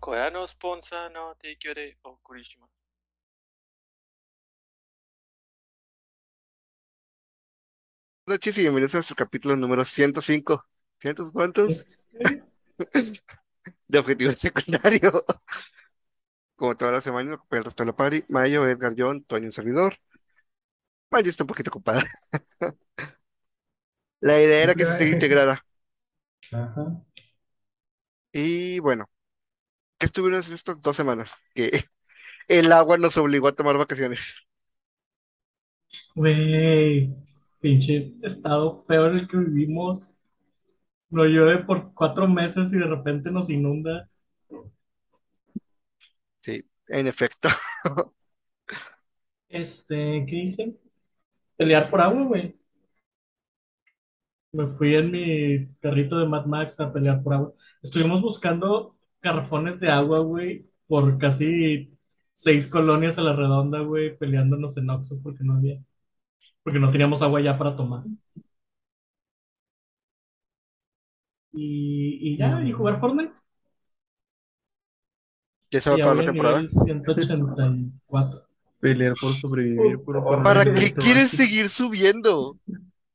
[0.00, 2.76] これのスポンサーの提供でお送りします。
[8.26, 10.64] Buenas noches y bienvenidos a nuestro capítulo número 105.
[11.00, 11.84] ¿Cientos cuántos?
[13.88, 15.24] De objetivo secundario.
[16.56, 18.24] Como todas las semanas, me el resto de la party.
[18.28, 19.96] Mayo, Edgar, John, Toño, un servidor.
[21.10, 22.02] Mayo está un poquito ocupada.
[24.20, 25.64] La idea era que se siga integrada.
[26.52, 27.02] Ajá.
[28.32, 29.08] Y bueno,
[30.01, 31.35] ¿qué estuvieron haciendo estas dos semanas?
[31.53, 31.69] Que
[32.47, 34.41] el agua nos obligó a tomar vacaciones.
[36.15, 37.13] Güey,
[37.59, 40.17] pinche estado feo en el que vivimos.
[41.11, 44.09] No llueve por cuatro meses y de repente nos inunda.
[46.41, 47.49] Sí, en efecto.
[49.49, 50.79] Este, ¿qué hice?
[51.57, 52.57] Pelear por agua, güey.
[54.53, 57.53] Me fui en mi carrito de Mad Max a pelear por agua.
[57.83, 61.97] Estuvimos buscando garrafones de agua, güey, por casi
[62.33, 65.79] seis colonias a la redonda, güey, peleándonos en Oxxos porque no había,
[66.63, 68.03] porque no teníamos agua ya para tomar.
[71.53, 73.33] Y, y ya, y jugar Fortnite.
[75.71, 76.59] Ya se va a acabar la temporada.
[76.59, 78.43] nivel 184.
[78.79, 82.57] Pelear por sobrevivir, por ¿Para nivel qué de quieres seguir subiendo?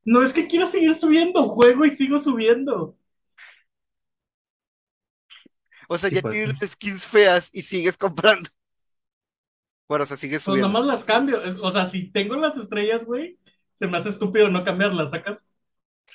[0.04, 2.96] No es que quiero seguir subiendo, juego y sigo subiendo.
[5.88, 6.34] O sea, Sí ya pasa.
[6.34, 8.50] tienes skins feas y sigues comprando.
[9.88, 10.68] Bueno, o sea, sigues Pues subiendo.
[10.68, 11.40] nomás las cambio.
[11.62, 13.38] O sea, si tengo las estrellas, güey,
[13.78, 15.48] se me hace estúpido no cambiarlas, ¿sacas?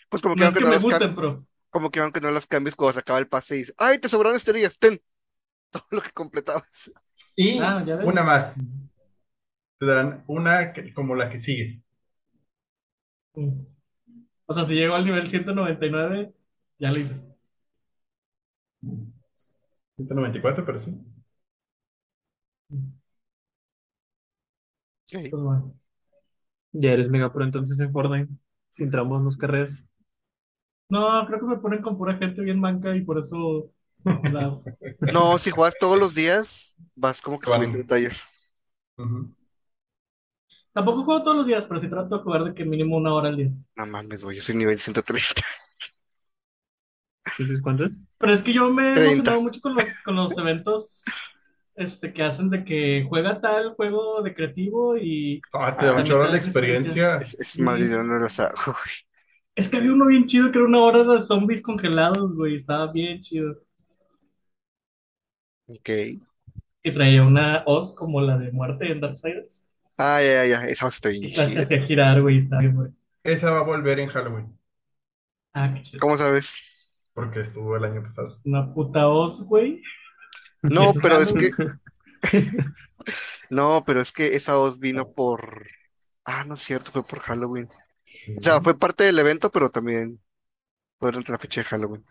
[0.10, 2.20] Pues como que No es aunque que no me las gusten, pero como que aunque
[2.22, 4.78] no las cambies cuando se acaba el pase y dices, ¡ay, te sobraron estrellas!
[4.78, 5.02] ¡Ten!
[5.72, 6.92] Todo lo que completabas.
[7.36, 8.60] Y Ah, una más.
[9.80, 11.82] Te dan una que- como la que sigue.
[13.36, 13.66] Mm.
[14.48, 16.34] O sea, si llego al nivel 199,
[16.80, 17.16] ya lo hice.
[20.06, 20.92] 194, pero sí.
[25.14, 25.26] Ok.
[25.30, 25.74] Pues bueno.
[26.74, 28.34] Ya eres mega pro entonces en Fortnite.
[28.72, 29.74] Si entramos nos carreras.
[30.90, 33.72] No, creo que me ponen con pura gente bien manca y por eso
[34.24, 34.60] la.
[35.04, 37.52] No, si juegas todos los días, vas como que Bueno.
[37.52, 38.16] subiendo de taller.
[38.98, 39.34] Ujú.
[40.74, 43.30] Tampoco juego todos los días, pero sí trato de jugar de que mínimo una hora
[43.30, 43.52] al día.
[43.76, 45.42] No mames, güey, yo soy nivel 130.
[48.18, 49.04] Pero es que yo me he 30.
[49.06, 51.04] emocionado mucho con los, con los eventos
[51.76, 56.04] este, que hacen de que juega tal juego de creativo y Ah, te da un
[56.04, 57.18] chorro dan experiencia.
[57.18, 58.96] Es, es Madrid de no hago, güey.
[59.56, 62.56] Es que había uno bien chido que era una hora de zombies congelados, güey.
[62.56, 63.62] Estaba bien chido.
[65.68, 65.90] Ok.
[66.84, 69.68] Y traía una hoz como la de muerte en Darksiders.
[69.98, 71.62] Ah, ya, ya, ya, esa está bien Y la chida.
[71.64, 72.38] hacía girar, güey.
[72.38, 72.92] Estaba bien, güey.
[73.24, 74.60] Esa va a volver en Halloween,
[75.54, 76.02] Ah, qué chido.
[76.02, 76.58] ¿Cómo sabes?
[77.14, 78.30] Porque estuvo el año pasado.
[78.46, 79.82] Una puta hoz, güey.
[80.64, 81.52] No, pero es que,
[83.50, 85.68] no, pero es que esa voz vino por,
[86.26, 87.70] ah, no es cierto, fue por Halloween.
[88.04, 88.38] Sí.
[88.38, 90.22] O sea, fue parte del evento, pero también
[91.00, 92.06] fue durante la fecha de Halloween.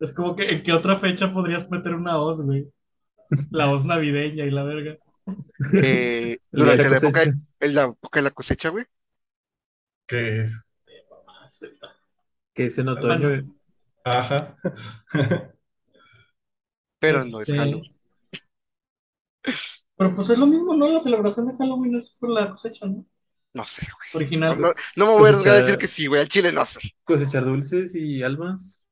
[0.00, 2.68] Es como que en qué otra fecha podrías meter una hoz, güey.
[3.50, 4.98] La hoz navideña y la verga.
[5.80, 8.86] Eh, El durante la la época, en la época de la cosecha, güey.
[10.06, 10.64] ¿Qué es?
[12.54, 13.30] Que es en otoño.
[13.30, 13.44] eh.
[14.04, 14.56] Ajá.
[16.98, 17.92] Pero no es Este, Halloween.
[19.96, 20.88] Pero pues es lo mismo, ¿no?
[20.88, 23.04] La celebración de Halloween es por la cosecha, ¿no?
[23.52, 24.08] No sé, güey.
[24.12, 24.60] No, Original.
[24.60, 26.20] no, no me voy a arriesgar a Cosechar- decir que sí, güey.
[26.20, 26.80] Al chile no sé.
[27.04, 28.82] Cosechar dulces y almas.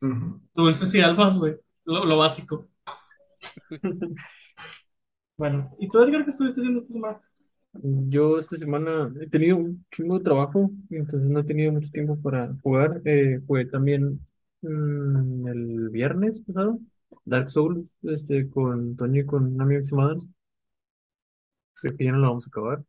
[0.00, 0.40] Ujú.
[0.54, 1.56] Dulces y almas, güey.
[1.84, 2.68] Lo, lo básico.
[5.36, 7.20] Bueno, ¿y tú, Edgar, qué estuviste haciendo esta semana?
[7.72, 11.90] Yo esta semana he tenido un chingo de trabajo, y entonces no he tenido mucho
[11.90, 13.00] tiempo para jugar.
[13.04, 14.20] Eh, jugué también
[14.62, 16.78] mm, el viernes pasado,
[17.24, 20.34] Dark Souls, este, con Toño y con un amigo que se llama Dan.
[21.74, 22.84] Creo que ya no lo vamos a acabar.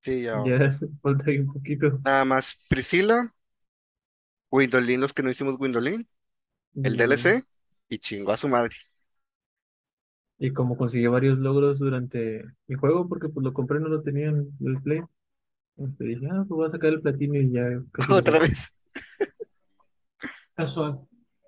[0.00, 0.36] Sí, ya.
[0.44, 2.00] Ya falta ahí un poquito.
[2.04, 3.34] Nada más Priscila,
[4.50, 6.08] Windolin, los que no hicimos Windolin,
[6.82, 7.44] el DLC,
[7.90, 8.76] y chingó a su madre.
[10.38, 14.28] Y como conseguí varios logros durante el juego, porque pues lo compré, no lo tenía
[14.28, 15.00] en el Play.
[15.78, 18.40] Este, dije, ah, pues voy a sacar el platino y ya casi lo Otra saco.
[18.40, 18.72] vez.
[20.56, 21.00] Casual.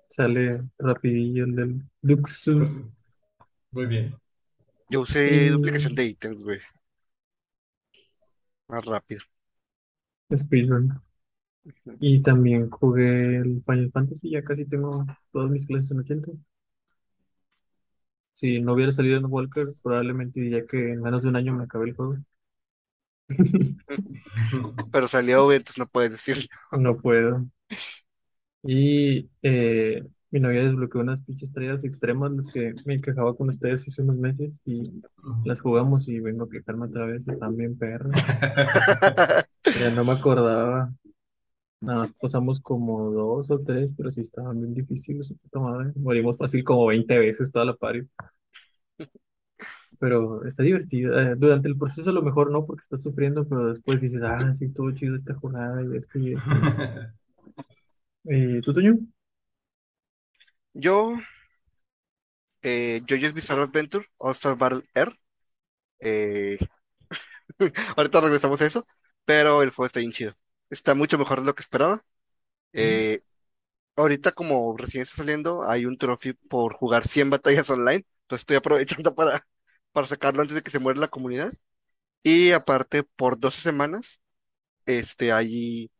[0.09, 2.69] Sale rapidillo el del Duxus.
[3.71, 4.15] Muy bien.
[4.89, 6.59] Yo usé Y- duplicación de ítems, güey.
[8.67, 9.21] Más rápido.
[10.35, 11.01] Speedrun.
[11.99, 16.31] Y también jugué el Final Fantasy, ya casi tengo todas mis clases en 80.
[18.33, 21.65] Si no hubiera salido en Walker, probablemente diría que en menos de un año me
[21.65, 22.17] acabé el juego.
[24.91, 26.45] Pero salió, güey, entonces no puedes decirlo.
[26.71, 27.45] No puedo.
[28.63, 33.87] Y eh, Mi novia desbloqueó unas pinches estrellas extremas, las que me quejaba con ustedes
[33.87, 35.01] hace unos meses y
[35.45, 37.27] las jugamos y vengo a quejarme otra vez.
[37.27, 38.11] Están bien perras.
[39.79, 40.91] Ya no me acordaba.
[41.81, 45.93] Nada más pasamos como dos o tres, pero sí estaban bien difíciles, su puta madre.
[45.97, 48.07] Morimos fácil como 20 veces toda la party.
[49.99, 51.19] Pero está divertido.
[51.19, 54.53] Eh, durante el proceso a lo mejor no, porque estás sufriendo, pero después dices, ah,
[54.53, 56.49] sí, estuvo chido esta jugada y esto y esto.
[58.29, 58.97] Eh, ¿tú, Toño?
[60.73, 61.19] Yo,
[62.61, 65.17] eh, JoJo's Bizarre Adventure, All Star Battle Air.
[66.01, 66.59] Eh,
[67.97, 68.87] ahorita regresamos a eso,
[69.25, 70.33] pero el juego está bien chido.
[70.69, 72.05] Está mucho mejor de lo que esperaba.
[72.73, 73.21] Eh,
[73.95, 78.05] ahorita, como recién está saliendo, hay un trophy por jugar 100 batallas online.
[78.23, 79.47] Entonces estoy aprovechando para,
[79.91, 81.51] para sacarlo antes de que se muera la comunidad.
[82.23, 84.21] Y aparte, por 12 semanas,
[84.85, 85.91] este, hay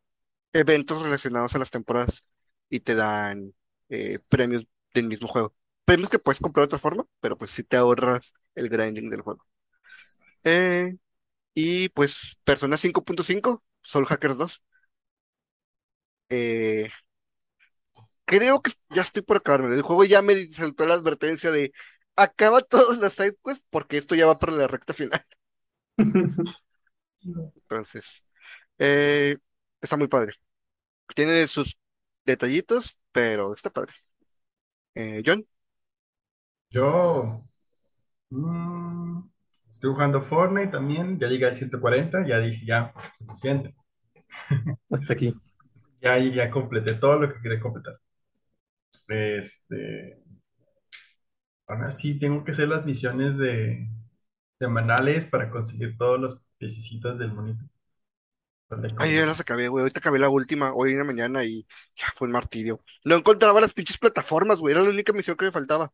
[0.52, 2.24] eventos relacionados a las temporadas
[2.68, 3.54] y te dan
[3.88, 5.54] eh, premios del mismo juego.
[5.84, 9.22] Premios que puedes comprar de otra forma, pero pues si te ahorras el grinding del
[9.22, 9.44] juego.
[10.44, 10.96] Eh,
[11.54, 14.62] y pues Persona 5.5, Soul Hackers 2.
[16.28, 16.88] Eh,
[18.24, 19.74] creo que ya estoy por acabarme.
[19.74, 21.72] El juego ya me saltó la advertencia de
[22.16, 25.24] acaba todas las sidequests porque esto ya va para la recta final.
[27.22, 28.24] Entonces,
[28.78, 29.36] eh,
[29.80, 30.34] está muy padre.
[31.14, 31.78] Tiene sus
[32.26, 33.94] detallitos, pero está padre.
[34.94, 35.46] Eh, John,
[36.70, 37.44] Yo
[38.30, 39.20] mm,
[39.70, 43.74] estoy jugando Fortnite también, ya llegué al 140, ya dije, ya, suficiente.
[44.90, 45.34] Hasta aquí.
[46.02, 47.98] Ya, ya completé todo lo que quería completar.
[49.08, 50.16] Este,
[51.66, 53.88] ahora sí, tengo que hacer las misiones de
[54.60, 57.64] semanales para conseguir todos los piececitos del monito.
[58.96, 59.82] Ay, ya las acabé, güey.
[59.82, 62.84] Ahorita acabé la última, hoy en la mañana y ya fue un martirio.
[63.04, 64.74] No encontraba las pinches plataformas, güey.
[64.74, 65.92] Era la única misión que me faltaba.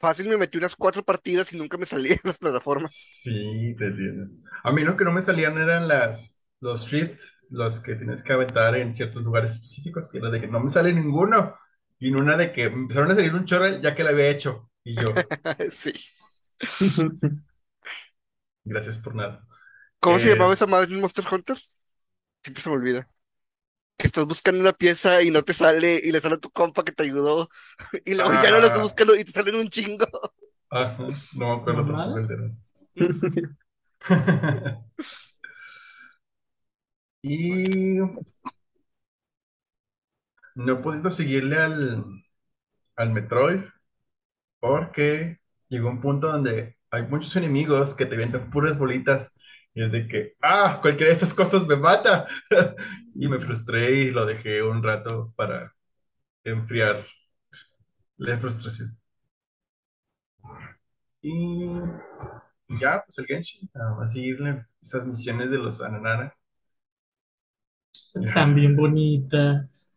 [0.00, 3.02] Fácil, me metí unas cuatro partidas y nunca me salían las plataformas.
[3.22, 4.26] Sí, te entiendo.
[4.62, 8.32] A mí lo que no me salían eran las, los shifts, los que tienes que
[8.32, 11.54] aventar en ciertos lugares específicos, que era de que no me sale ninguno.
[11.98, 14.70] Y en una de que empezaron a salir un chorro ya que lo había hecho.
[14.84, 15.28] Y yo,
[15.72, 15.92] Sí.
[18.64, 19.46] gracias por nada.
[20.00, 21.58] ¿Cómo se Eh, llamaba esa madre en Monster Hunter?
[22.42, 23.08] Siempre se me olvida.
[23.98, 26.84] Que estás buscando una pieza y no te sale y le sale a tu compa
[26.84, 27.50] que te ayudó
[28.06, 28.82] y luego ya no lo estás Ah.
[28.82, 30.06] buscando y te salen un chingo.
[30.70, 32.14] Ajá, no me acuerdo ¿Normal?
[32.16, 32.56] tampoco
[37.22, 37.98] Y
[40.54, 42.04] no he podido seguirle al,
[42.96, 43.60] al Metroid
[44.60, 45.38] porque
[45.68, 49.30] llegó un punto donde hay muchos enemigos que te venden puras bolitas
[49.78, 52.26] y es de que, ah, cualquiera de esas cosas me mata.
[53.20, 55.74] Y me frustré y lo dejé un rato para
[56.44, 57.06] enfriar
[58.18, 58.98] la frustración.
[61.22, 61.68] Y
[62.80, 66.36] ya, pues el Genshin, nada más seguirle esas misiones de los Ananara.
[68.14, 69.94] Están bien bonitas.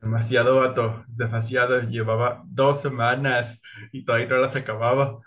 [0.00, 1.80] Demasiado vato, demasiado.
[1.82, 3.60] Llevaba dos semanas
[3.92, 5.20] y todavía no las acababa.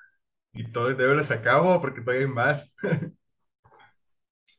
[0.54, 2.76] Y todavía las acabo porque todavía hay más.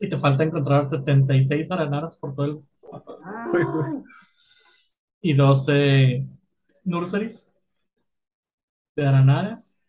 [0.00, 2.60] Y te falta encontrar 76 aranaras por todo el
[2.90, 3.18] mapa.
[5.22, 6.26] Y 12
[6.84, 7.54] nurseries
[8.96, 9.82] de aranaras.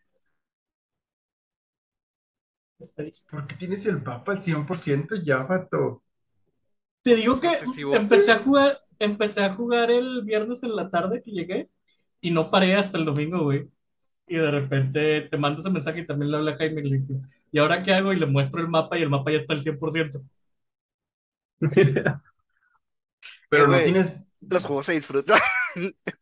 [3.30, 6.02] ¿Por qué tienes el mapa al 100% ya, vato?
[7.02, 7.94] Te digo que Excesivo.
[7.96, 11.70] empecé a jugar, empecé a jugar el viernes en la tarde que llegué
[12.20, 13.68] y no paré hasta el domingo, güey.
[14.26, 16.98] Y de repente te mando ese mensaje y también le hablé a Jaime y le
[16.98, 17.14] dije,
[17.52, 18.12] ¿y ahora qué hago?
[18.12, 20.20] Y le muestro el mapa y el mapa ya está al 100%.
[23.48, 24.20] Pero no tienes.
[24.40, 25.38] Los juegos se disfrutan.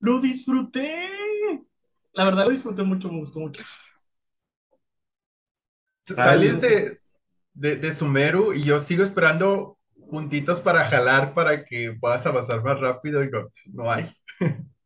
[0.00, 1.08] ¡Lo disfruté!
[2.12, 3.62] La verdad lo disfruté mucho, me gustó mucho.
[6.02, 7.00] Sales de,
[7.54, 9.78] de, de Sumeru y yo sigo esperando
[10.10, 13.24] puntitos para jalar para que puedas avanzar más rápido.
[13.24, 14.06] Y no, no hay.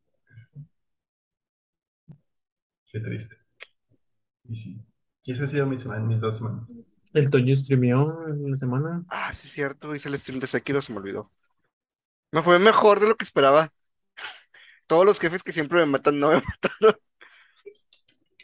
[2.95, 3.37] Qué triste.
[4.49, 4.81] Y sí.
[5.25, 6.73] Y esas han sido mis, mis dos semanas.
[7.13, 9.05] El Toño streameó en la semana.
[9.09, 9.93] Ah, sí, es cierto.
[9.97, 11.33] Hice el stream de Sekiro, se me olvidó.
[12.31, 13.73] Me fue mejor de lo que esperaba.
[14.87, 16.97] Todos los jefes que siempre me matan no me mataron.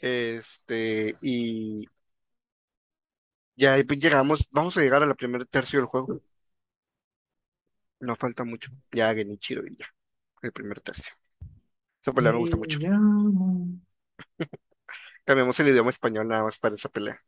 [0.02, 1.86] Este, y
[3.54, 4.48] ya pues llegamos.
[4.50, 6.20] Vamos a llegar a la primer tercio del juego.
[8.00, 8.72] No falta mucho.
[8.90, 9.86] Ya Genichiro y ya.
[10.42, 11.14] El primer tercio.
[12.02, 12.80] Esa pelea me gusta mucho.
[15.24, 17.22] Cambiamos el idioma español nada más para esa pelea.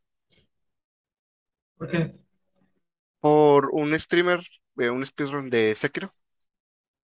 [1.77, 2.15] ¿Por qué?
[3.21, 4.41] Por un streamer,
[4.79, 6.15] eh, un speedrun de Sekiro.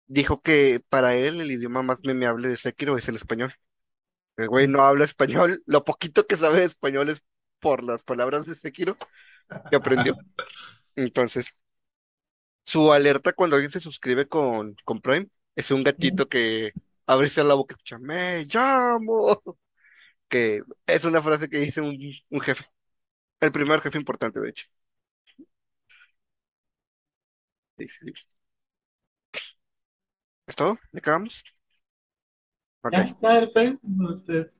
[0.06, 3.54] dijo que para él el idioma más memeable de Sekiro es el español.
[4.38, 7.22] El güey no habla español, lo poquito que sabe de español es
[7.60, 8.96] por las palabras de Sekiro
[9.70, 10.16] que aprendió.
[10.96, 11.48] Entonces,
[12.64, 16.72] su alerta cuando alguien se suscribe con, con Prime es un gatito que
[17.06, 19.40] abre la boca y escucha, me llamo,
[20.28, 21.98] que es una frase que dice un,
[22.30, 22.64] un jefe,
[23.40, 24.66] el primer jefe importante, de hecho.
[27.78, 28.12] Sí, sí.
[30.46, 30.78] ¿Es todo?
[30.92, 31.44] ¿Ya acabamos?
[32.82, 34.50] Ok, Ya, este,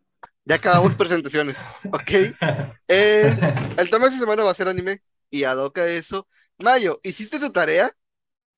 [0.45, 1.69] ya acabamos presentaciones.
[1.91, 2.11] Ok.
[2.89, 3.35] Eh,
[3.77, 5.03] el tema de esta semana va a ser anime.
[5.31, 6.29] Y ad hoc a eso.
[6.59, 7.91] Mayo, ¿hiciste tu tarea?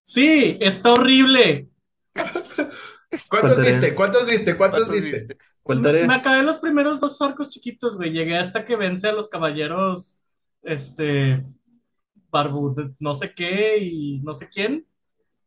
[0.04, 1.68] Sí, está horrible.
[3.28, 3.94] ¿Cuántos viste?
[3.94, 4.56] ¿Cuántos viste?
[4.56, 5.26] ¿Cuántos ¿Cuántos viste?
[5.26, 5.38] viste?
[5.66, 6.06] ¿Cuál Me tarea?
[6.14, 8.12] acabé los primeros dos arcos chiquitos, güey.
[8.12, 10.20] Llegué hasta que vence a los caballeros,
[10.62, 11.44] este,
[12.30, 14.86] barbu, no sé qué y no sé quién,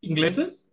[0.01, 0.71] ingleses.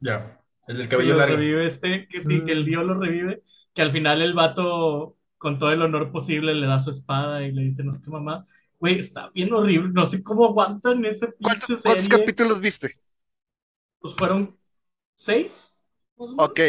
[0.00, 0.40] Ya.
[0.66, 1.36] El del Que cabello largo.
[1.36, 2.64] revive este, que sí, que el Mm.
[2.64, 3.42] dios lo revive.
[3.74, 7.52] Que al final el vato, con todo el honor posible, le da su espada y
[7.52, 8.46] le dice, no sé qué mamá.
[8.78, 9.90] Güey, está bien horrible.
[9.92, 12.10] No sé cómo aguantan esa ¿Cuántos, pinche cuántos serie.
[12.10, 12.98] capítulos viste?
[14.00, 14.58] Pues fueron
[15.16, 15.78] seis.
[16.36, 16.60] Ok.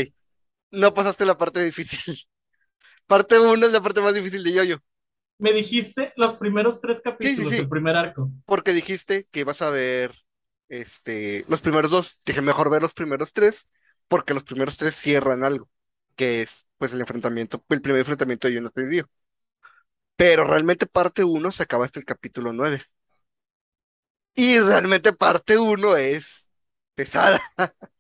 [0.72, 2.16] No pasaste la parte difícil.
[3.08, 4.84] Parte uno es la parte más difícil de Yoyo.
[5.38, 7.60] Me dijiste los primeros tres capítulos, sí.
[7.60, 8.30] el primer arco.
[8.46, 10.14] Porque dijiste que ibas a ver
[10.68, 12.20] este, los primeros dos.
[12.26, 13.66] Dije, mejor ver los primeros tres.
[14.10, 15.70] Porque los primeros tres cierran algo.
[16.18, 19.10] Que es, pues, el enfrentamiento, el primer enfrentamiento de Jonathan y Dio.
[20.18, 22.84] Pero realmente parte uno se acaba hasta el capítulo nueve.
[24.36, 26.50] Y realmente parte uno es
[26.96, 27.42] pesada.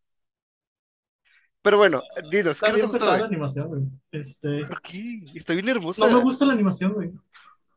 [1.67, 3.81] Pero bueno, dinos, Está ¿qué no te gustó, la animación, güey.
[4.09, 5.25] Este, ¿Por qué?
[5.35, 6.07] Está bien hermosa.
[6.07, 7.11] no me gusta la animación, güey.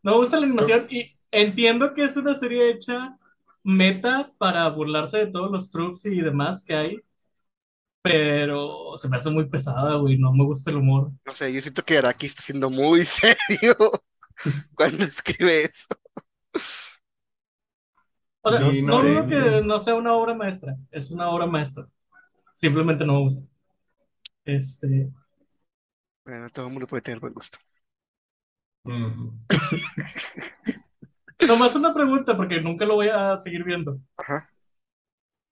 [0.04, 3.18] No me gusta la animación y entiendo que es una serie hecha
[3.64, 7.00] meta para burlarse de todos los trucs y demás que hay,
[8.00, 10.16] pero se me hace muy pesada, güey.
[10.18, 11.10] No me gusta el humor.
[11.26, 13.74] No sé, yo siento que Araki está siendo muy serio
[14.76, 15.88] cuando escribe eso.
[18.42, 21.88] O sea, Sí, no no, que no sea una obra maestra, es una obra maestra.
[22.54, 23.49] Simplemente no me gusta.
[24.50, 25.10] Este,
[26.24, 27.58] Bueno, todo el mundo puede tener buen gusto.
[28.84, 29.32] Ujú.
[31.46, 33.98] nomás una pregunta porque nunca lo voy a seguir viendo.
[34.16, 34.48] Ajá.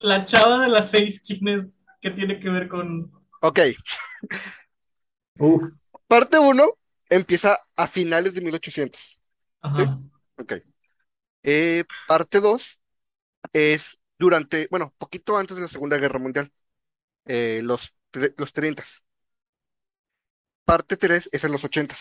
[0.01, 3.61] La chava de las seis skins, ¿qué tiene que ver con Ok,
[5.39, 5.63] Uf,
[6.07, 6.75] parte uno
[7.09, 9.19] empieza a finales de 1800.
[9.61, 9.99] Ajá.
[10.37, 10.55] Ok.
[11.43, 12.81] Eh, parte 2
[13.53, 16.53] es durante, bueno, poquito antes de la Segunda Guerra Mundial,
[17.27, 17.95] eh, los,
[18.37, 18.83] los 30.
[20.65, 21.97] Parte 3 es en los 80.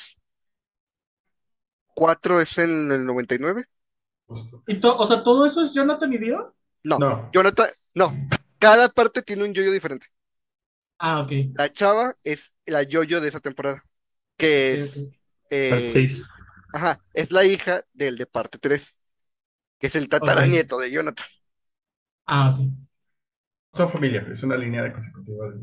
[1.93, 3.65] 4 es en el 99.
[4.27, 4.63] Justo.
[4.67, 6.55] Y to- o sea, todo eso es Jonathan y Dio.
[6.83, 7.29] No, No.
[7.31, 8.13] Jonathan, no.
[8.59, 10.07] Cada parte tiene un yoyo diferente.
[10.99, 11.31] Ah, ok.
[11.53, 13.83] La chava es la yoyo de esa temporada,
[14.37, 15.13] que es, ok.
[15.49, 16.23] eh, parte 6.
[16.73, 18.95] ajá, es la hija del de parte 3,
[19.79, 21.27] que es el tataranieto de Jonathan.
[22.25, 22.59] Ah, ok.
[23.73, 25.53] Son familia, es una línea de consecutiva.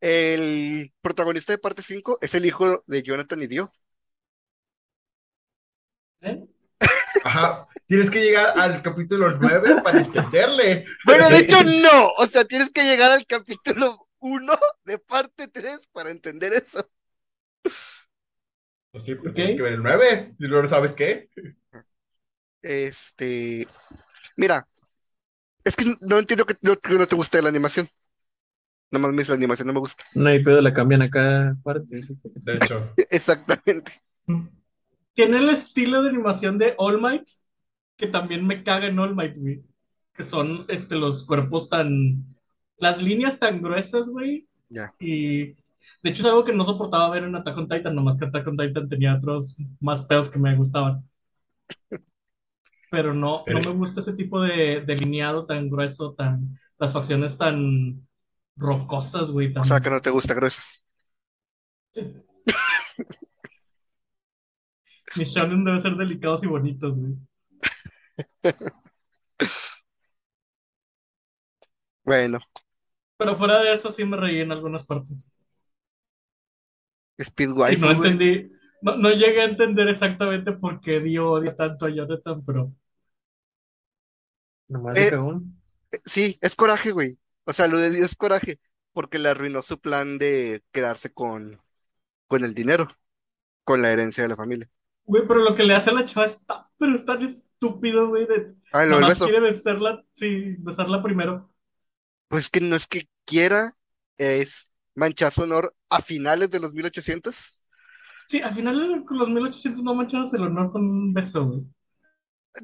[0.00, 3.72] El protagonista de parte 5 es el hijo de Jonathan y Dio.
[6.20, 6.46] ¿Eh?
[7.24, 10.84] Ajá, tienes que llegar al capítulo 9 para entenderle.
[11.04, 15.80] Bueno, de hecho no, o sea, tienes que llegar al capítulo 1 de parte 3
[15.92, 16.88] para entender eso.
[18.90, 19.34] Pues sí, pero Ok.
[19.34, 20.34] tienes que ver el 9.
[20.38, 21.28] ¿Y luego sabes qué?
[22.62, 23.66] Este,
[24.36, 24.68] mira,
[25.64, 27.90] es que no entiendo que no, que no te guste la animación.
[28.90, 30.04] Nomás me dice la animación, no me gusta.
[30.14, 32.00] No hay pedo, la cambian a cada parte.
[32.22, 32.76] De hecho,
[33.10, 34.00] Exactamente.
[35.14, 37.28] Tiene el estilo de animación de All Might,
[37.96, 39.64] que también me caga en All Might, güey.
[40.12, 42.24] Que son este, los cuerpos tan.
[42.78, 44.46] Las líneas tan gruesas, güey.
[44.68, 44.94] Ya.
[45.00, 45.54] Y
[46.02, 48.46] de hecho es algo que no soportaba ver en Attack on Titan, nomás que Attack
[48.46, 51.02] on Titan tenía otros más peos que me gustaban.
[52.90, 56.58] Pero no, no me gusta ese tipo de delineado tan grueso, tan.
[56.78, 58.06] Las facciones tan
[58.56, 59.52] rocosas, güey.
[59.52, 59.64] Tan...
[59.64, 60.82] O sea, que no te gusta gruesas.
[65.20, 67.16] Mis shonen deben ser delicados y bonitos, güey.
[72.04, 72.38] Bueno,
[73.18, 75.36] Pero fuera de eso sí me reí en algunas partes.
[77.18, 78.12] Speed Y Waifu, no güey.
[78.12, 78.50] entendí,
[78.82, 82.72] no, no llegué a entender exactamente por qué Dio odia tanto a Jonathan, pero
[84.68, 85.56] Nomás Eh, cagón.
[86.06, 87.18] Sí, es coraje, güey.
[87.46, 88.60] O sea, lo de Dio es coraje,
[88.92, 91.62] porque le arruinó su plan de quedarse con,
[92.28, 92.88] con el dinero,
[93.64, 94.70] con la herencia de la familia.
[95.04, 98.08] güey, pero lo que le hace a la chava es tan, pero es tan estúpido,
[98.08, 99.24] güey, de Ah, lo beso.
[99.26, 101.50] quiere besarla, sí, besarla primero.
[102.28, 103.76] Pues que no es que quiera,
[104.18, 107.56] es manchar su honor a finales de los 1800.
[108.28, 111.64] Sí, al final con los 1800 no manchamos el honor con un beso, güey.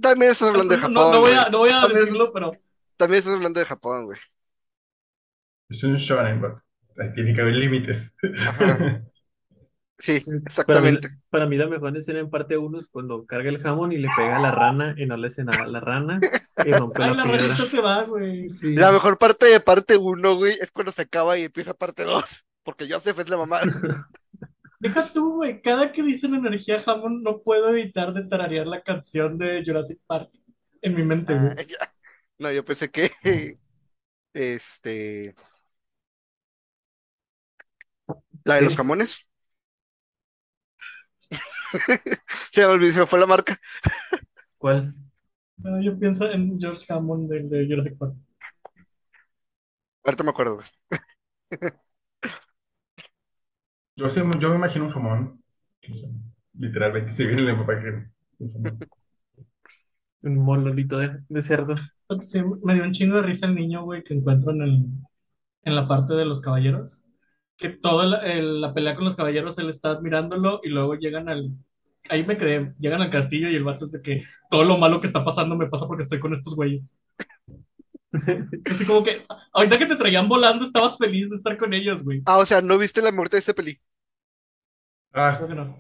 [0.00, 2.52] También estás hablando de Japón, no voy a, no voy a decirlo, es- pero
[2.96, 4.18] También estás hablando de Japón, güey.
[5.72, 6.58] Es un shonen, but
[6.98, 8.14] ahí tiene que haber límites.
[8.46, 9.02] Ajá.
[9.98, 10.26] Sí,
[10.66, 11.08] Para mí, exactamente.
[11.30, 14.08] para mí la mejor escena en parte 1 es cuando carga el jamón y le
[14.16, 16.24] pega a la rana y no le hace nada a la rana
[16.64, 17.54] y rompe ay, la la piedra.
[17.54, 18.50] ranita se va, güey.
[18.50, 18.74] Sí.
[18.74, 22.46] La mejor parte de parte 1, güey, es cuando se acaba y empieza parte 2.
[22.64, 23.60] Porque Joseph es la mamá.
[24.80, 25.62] Deja tú, güey.
[25.62, 30.30] Cada que dicen energía Hammond, no puedo evitar de tararear la canción de Jurassic Park
[30.80, 31.54] en mi mente, güey.
[31.80, 31.92] Ah.
[32.38, 33.10] No, yo pensé que.
[34.34, 35.36] Este.
[38.44, 39.26] La de los jamones.
[42.52, 43.58] Se me olvidó, se me fue la marca.
[44.56, 44.94] ¿Cuál?
[45.58, 48.14] No, yo pienso en George Hammond del de Jurassic Park.
[50.04, 50.66] Ahorita me acuerdo, güey.
[53.96, 55.42] Yo, sé- yo me imagino un jamón.
[55.90, 56.08] O sea,
[56.54, 58.12] literalmente se viene en la imagen.
[58.38, 58.86] Un jamón.
[60.22, 61.74] Un mololito de, de cerdo.
[62.22, 64.86] Sí, me dio un chingo de risa el niño, güey, que encuentro en el,
[65.64, 67.04] en la parte de los caballeros.
[67.62, 71.28] Que toda la, el- la pelea con los caballeros, él está admirándolo y luego llegan
[71.28, 71.50] al...
[72.10, 75.00] Ahí me quedé, llegan al castillo y el vato es de que todo lo malo
[75.00, 76.98] que está pasando me pasa porque estoy con estos güeyes.
[78.70, 82.22] Así como que, ahorita que te traían volando, estabas feliz de estar con ellos, güey.
[82.26, 83.80] Ah, o sea, ¿no viste la muerte de ese peli?
[85.12, 85.76] Ah, Creo que no.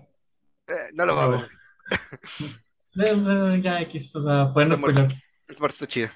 [0.68, 1.50] Eh, no lo va a ver.
[2.96, 5.22] Eh, eh, Ya X, o sea, pueden La muerte.
[5.48, 6.12] está chida.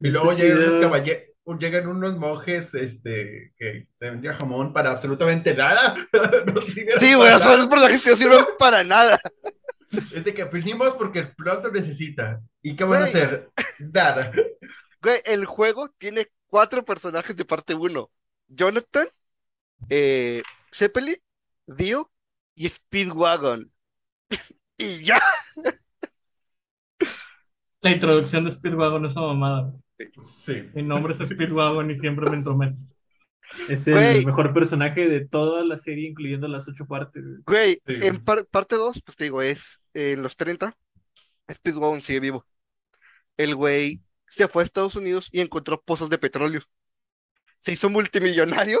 [0.00, 0.88] y luego Está llegan unos chida.
[1.46, 5.94] Llegan unos monjes este, que se vendían jamón para absolutamente nada.
[6.46, 7.56] No Sí, güey, nada.
[7.56, 9.20] los personajes que no sirven para nada.
[9.90, 12.40] Es de que vinimos porque el plot lo necesita.
[12.62, 13.50] ¿Y qué van a hacer?
[13.78, 14.30] Nada.
[15.02, 18.10] Güey, el juego tiene cuatro personajes de parte 1.
[18.48, 19.08] Jonathan,
[19.88, 21.20] eh, Zeppeli,
[21.66, 22.10] Dio
[22.54, 23.72] y Speedwagon.
[24.78, 25.20] Y ya.
[27.82, 29.72] La introducción de Speedwagon es una mamada.
[30.22, 30.68] Sí.
[30.74, 32.78] Mi nombre es Speedwagon y siempre me entrometo.
[33.68, 34.24] Es el Güey.
[34.26, 37.22] mejor personaje de toda la serie, incluyendo las ocho partes.
[37.46, 37.74] güey.
[37.86, 37.96] Sí.
[38.06, 40.76] en par- parte 2, pues te digo, es eh, en los 30.
[41.52, 42.46] Speedwagon sigue vivo.
[43.36, 46.62] El güey se fue a Estados Unidos y encontró pozos de petróleo.
[47.58, 48.80] Se hizo multimillonario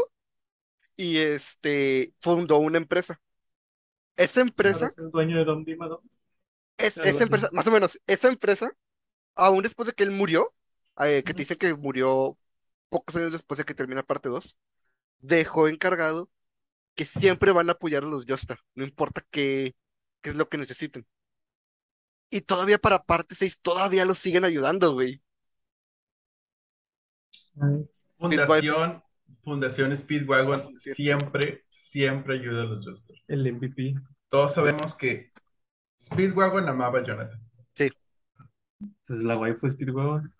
[0.96, 3.20] y este fundó una empresa.
[4.16, 5.88] Esa empresa es el dueño de Don Dima.
[6.78, 8.70] Es, esa empresa, más o menos, esa empresa,
[9.34, 10.52] aún después de que él murió,
[10.98, 12.38] eh, que te dice que murió
[12.88, 14.56] pocos años después de que termina parte 2,
[15.20, 16.30] dejó encargado
[16.94, 19.74] que siempre van a apoyar a los Joestar, no importa qué,
[20.20, 21.06] qué es lo que necesiten.
[22.30, 25.22] Y todavía para parte 6, todavía los siguen ayudando, güey.
[28.18, 29.02] Fundación,
[29.42, 30.94] Fundación Speedwagon sí.
[30.94, 33.16] siempre, siempre ayuda a los Juster.
[33.28, 33.94] El MVP.
[34.28, 35.30] Todos sabemos que
[35.98, 37.40] Speedwagon amaba a Jonathan.
[38.80, 40.34] Entonces la waifu Speedwagon.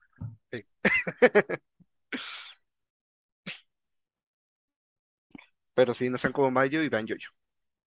[5.75, 7.31] Pero sí, no sean como Mayo y vean Yoyo.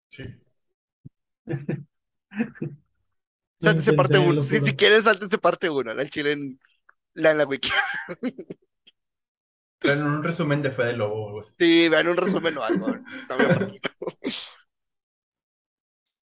[0.09, 0.23] Sí.
[3.59, 4.41] Sáltense parte intenté, 1.
[4.41, 5.93] Sí, si quieren, sáltense parte 1.
[5.93, 6.59] La chile en
[7.13, 7.69] la, en la wiki.
[9.79, 11.53] Traen un resumen de Fede Lobo o algo así.
[11.59, 12.87] Sí, vean un resumen o algo.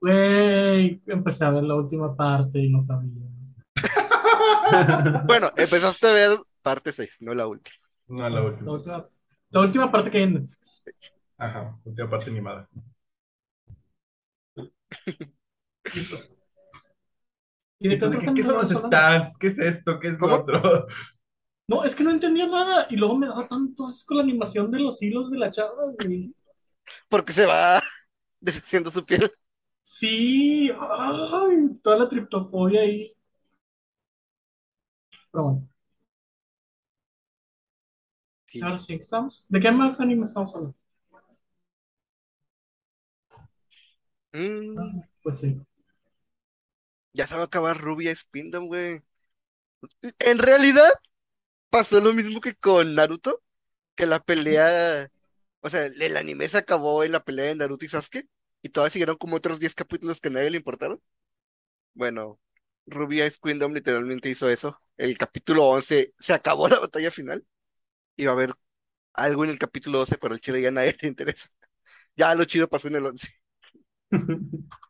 [0.01, 3.21] Güey, empecé a ver la última parte y no sabía.
[5.27, 7.77] Bueno, empezaste a ver parte 6, no la última.
[8.09, 9.09] No, la La última.
[9.51, 10.89] la última parte que hay en Netflix.
[11.39, 12.69] Ajá, última parte animada.
[15.93, 16.01] Y,
[17.81, 19.37] ¿y de qué Entonces, otros ¿qué, qué son los stands?
[19.39, 19.99] ¿Qué es esto?
[20.01, 20.37] ¿Qué es lo ¿Cómo?
[20.37, 20.87] otro?
[21.69, 22.87] No, es que no entendía nada.
[22.91, 26.35] Y luego me daba tanto asco la animación de los hilos de la chava, güey.
[27.09, 27.83] Porque se va
[28.41, 29.31] deshaciendo su piel.
[29.83, 33.15] Sí, ay, toda la triptofobia ahí.
[35.33, 35.69] Pero bueno,
[38.51, 38.61] Sí.
[38.63, 39.47] ahora sí, ¿estamos?
[39.49, 40.77] ¿De qué más anime estamos hablando?
[44.33, 45.57] Mm, Ah, Pues sí.
[47.13, 49.03] ya se va a acabar Rubia Spindom, güey.
[50.19, 50.89] En realidad,
[51.71, 53.43] pasó lo mismo que con Naruto,
[53.97, 55.11] que la pelea,
[55.61, 58.29] o sea, el, anime se acabó en la pelea de Naruto y Sasuke,
[58.63, 61.01] y todavía siguieron como otros 10 capítulos que a nadie le importaron.
[61.95, 62.41] Bueno,
[62.87, 64.81] Rubia Spindom literalmente hizo eso.
[64.97, 67.47] El capítulo 11 se acabó la batalla final,
[68.21, 68.55] y va a haber
[69.15, 71.49] algo en el capítulo 12, pero el chile ya a nadie le interesa.
[72.17, 73.29] Ya lo chido pasó en el 11.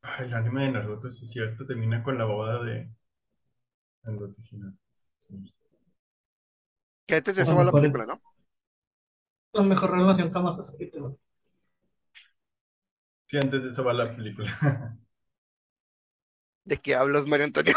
[0.00, 2.88] Ay, el anime de Naruto, sí es cierto, termina con la boda de
[4.04, 4.40] Naruto.
[5.18, 5.52] Sí.
[7.06, 8.22] Que antes de eso va la película, es- ¿no?
[9.54, 11.00] La mejor relación jamás escrita.
[13.26, 14.58] Sí, antes de eso va la película.
[16.64, 17.74] ¿De qué hablas, Mario Antonio?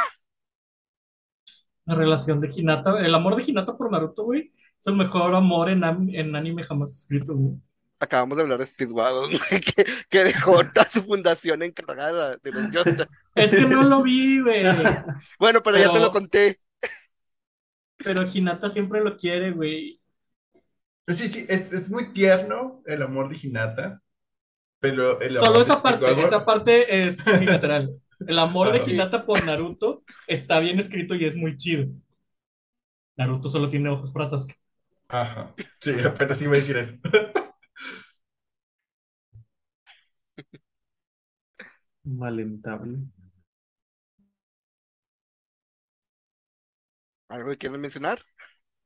[1.89, 5.71] La relación de Hinata, el amor de Hinata por Naruto, güey, es el mejor amor
[5.71, 7.55] en, en anime jamás escrito, güey.
[7.99, 12.69] Acabamos de hablar de Speedwagon, güey, que, que dejó toda su fundación encargada de los
[12.71, 13.09] Joestar.
[13.33, 14.63] Es que no lo vi, güey.
[15.39, 16.59] Bueno, pero, ya te lo conté.
[17.97, 19.99] Pero Hinata siempre lo quiere, güey.
[21.05, 23.99] Pues sí, sí, es, es muy tierno el amor de Hinata,
[24.79, 27.99] pero el amor Solo de esa parte, Speedwagon- esa parte es unilateral.
[28.27, 28.91] El amor de.
[28.91, 31.87] Hinata por Naruto está bien escrito y es muy chido.
[33.17, 34.55] Naruto solo tiene ojos para Sasuke.
[35.09, 36.95] Ajá, sí, apenas iba a decir eso.
[42.03, 42.99] Malentable.
[47.29, 48.19] ¿Algo que quieren mencionar?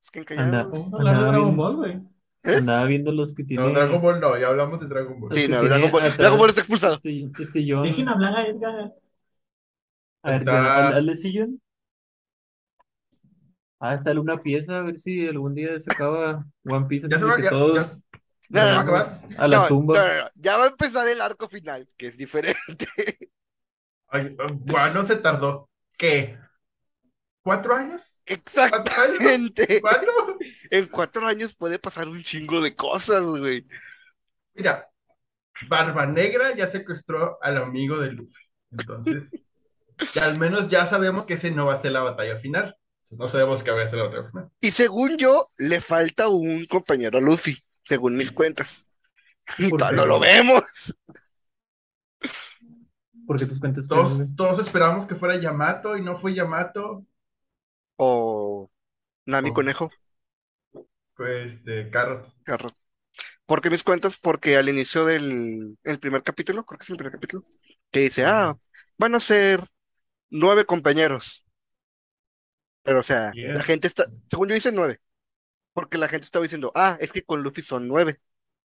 [0.01, 0.33] Es que Anda.
[0.33, 0.71] encallados.
[0.71, 1.55] Vamos a hablar de Andaba Dragon.
[1.55, 2.01] Ball, güey.
[2.43, 2.55] ¿Eh?
[2.57, 3.71] Andaba viendo los que No, tiene.
[3.73, 5.31] Dragon Ball no, ya hablamos de Dragon Ball.
[5.31, 6.95] Sí, no, Dragon Ball, Dragon Ball está expulsado.
[6.95, 7.83] Este, este John.
[7.83, 8.93] Dejen hablar a Edgar.
[10.23, 11.61] A ver, Está- hazle sí, John.
[13.79, 17.17] Ah, está en una pieza, a ver si algún día se acaba One Piece Ya
[17.17, 17.97] antes se de va, que ya- todos ya-
[18.49, 19.21] No, ¿Se va a acabar?
[19.37, 19.93] a la no, tumba.
[19.97, 20.29] no, no, no.
[20.35, 22.85] Ya va a empezar el arco final, que es diferente.
[24.07, 26.37] Ay, bueno, se tardó, ¿qué?
[27.41, 28.21] ¿Cuatro años?
[28.25, 29.81] Exactamente.
[29.81, 30.11] ¿Cuatro?
[30.69, 33.67] En cuatro años puede pasar un chingo de cosas, güey.
[34.53, 34.87] Mira,
[35.67, 38.43] Barba Negra ya secuestró al amigo de Luffy.
[38.71, 39.31] Entonces,
[40.13, 42.75] ya al menos ya sabemos que ese no va a ser la batalla final.
[43.03, 44.49] Entonces, no sabemos qué va a ser la batalla final.
[44.61, 48.85] Y según yo, le falta un compañero a Luffy, según mis cuentas.
[49.57, 50.95] No lo vemos.
[53.27, 57.05] Porque tus cuentas Todos, todos esperábamos que fuera Yamato y no fue Yamato.
[57.97, 58.69] O
[59.25, 59.53] Nami Oh.
[59.53, 59.89] Conejo,
[61.19, 62.27] este, Carrot.
[62.43, 62.75] Carrot.
[63.45, 64.17] ¿Por qué mis cuentas?
[64.17, 67.45] Porque al inicio del el primer capítulo, creo que es el primer capítulo,
[67.91, 68.57] que dice, ah,
[68.97, 69.61] van a ser
[70.33, 71.45] nueve compañeros.
[72.83, 73.51] Pero, o sea, Diez.
[73.51, 74.99] la gente está, según yo dice nueve,
[75.73, 78.21] porque la gente estaba diciendo, ah, es que con Luffy son nueve,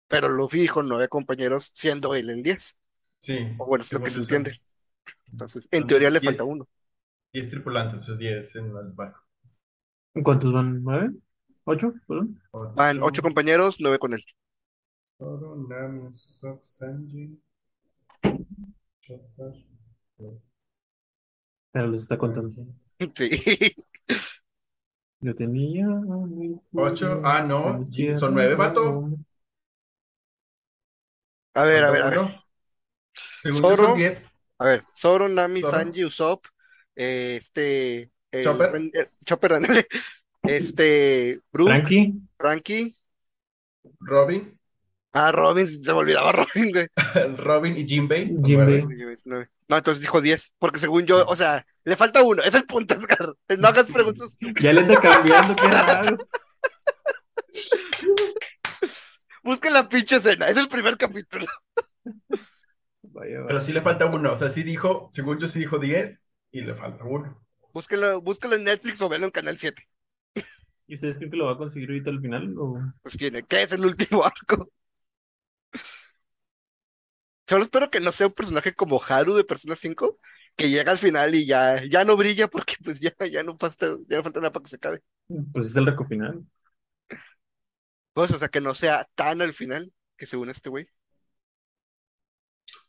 [0.08, 2.78] pero Luffy dijo nueve compañeros, siendo él el diez.
[3.20, 3.38] Sí.
[3.56, 4.60] O bueno, es lo que se son entiende.
[5.32, 6.22] Entonces, en Son teoría le diez.
[6.22, 6.68] falta uno.
[7.32, 9.22] 10 tripulantes, esos 10 en el barco.
[10.24, 10.82] ¿Cuántos van?
[10.84, 11.14] ¿Nueve?
[11.64, 11.94] ¿Ocho?
[12.06, 12.40] ¿Perdón?
[12.72, 14.24] Van ocho compañeros, nueve con él.
[16.62, 17.24] Sanji,
[21.72, 22.64] Pero los está contando.
[23.14, 23.74] Sí.
[25.20, 25.86] Yo tenía.
[26.72, 27.20] Ocho.
[27.24, 29.08] Ah, no, son nueve, vato.
[31.54, 32.20] A ver, a ver, a ver.
[33.42, 33.76] Según Zoro.
[33.76, 34.32] son 10.
[34.58, 35.78] A ver, Zoro, Nami, Zoro.
[35.78, 36.46] Sanji, Usopp,
[36.96, 38.70] eh, este, el- Chopper.
[38.94, 39.86] eh, Chopper, ándale.
[40.42, 42.14] este, Brook, Frankie.
[42.36, 42.96] Frankie,
[44.00, 44.57] Robin,
[45.26, 46.86] ah, Robin, se me olvidaba Robin, güey.
[47.36, 48.30] Robin y Jinbei.
[49.24, 49.50] nueve.
[49.68, 52.94] No, entonces dijo 10, porque según yo, o sea, le falta uno, es el punto,
[52.94, 53.34] Edgar.
[53.58, 54.30] No hagas preguntas.
[54.60, 56.16] Ya le anda cambiando, qué raro.
[59.42, 61.46] Busca la pinche escena, es el primer capítulo.
[63.02, 64.32] Vaya, Pero sí le falta uno.
[64.32, 67.40] O sea, sí dijo, según yo sí dijo 10 y le falta uno.
[67.72, 69.82] Búsquelo, búsquelo en Netflix o velo en Canal 7.
[70.86, 72.54] ¿Y ustedes creen que lo va a conseguir ahorita al final?
[72.58, 72.78] O...
[73.02, 74.70] Pues tiene, que es el último arco.
[77.48, 80.18] Solo espero que no sea un personaje como Haru de Persona 5,
[80.56, 83.76] que llega al final y ya, ya no brilla porque pues ya, ya no pasa,
[84.08, 85.02] ya no falta nada para que se acabe.
[85.52, 86.44] Pues es el arco final.
[88.12, 90.88] Pues, o sea, que no sea tan al final, que según este güey.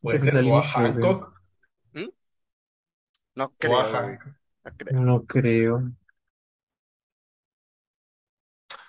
[0.02, 1.34] Puede Sí, ser o a Hancock
[3.36, 4.36] No o creo, a güey, Hancock.
[4.66, 5.02] no creo.
[5.06, 5.94] No creo.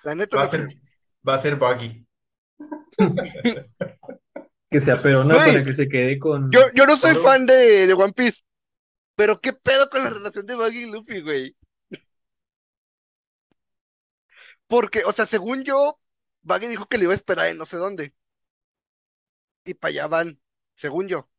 [0.03, 0.69] La neta Va a no ser, creo.
[1.29, 1.91] va a ser Buggy.
[4.69, 5.51] Que sea perona Güey.
[5.53, 6.49] para que se quede con.
[6.51, 8.41] Yo, yo no soy Solo- fan de, de One Piece,
[9.15, 11.55] pero qué pedo con la relación de Buggy y Luffy, güey.
[14.67, 15.99] Porque, o sea, según yo,
[16.43, 18.13] Buggy dijo que le iba a esperar en no sé dónde.
[19.65, 20.39] Y para allá van,
[20.75, 21.29] según yo.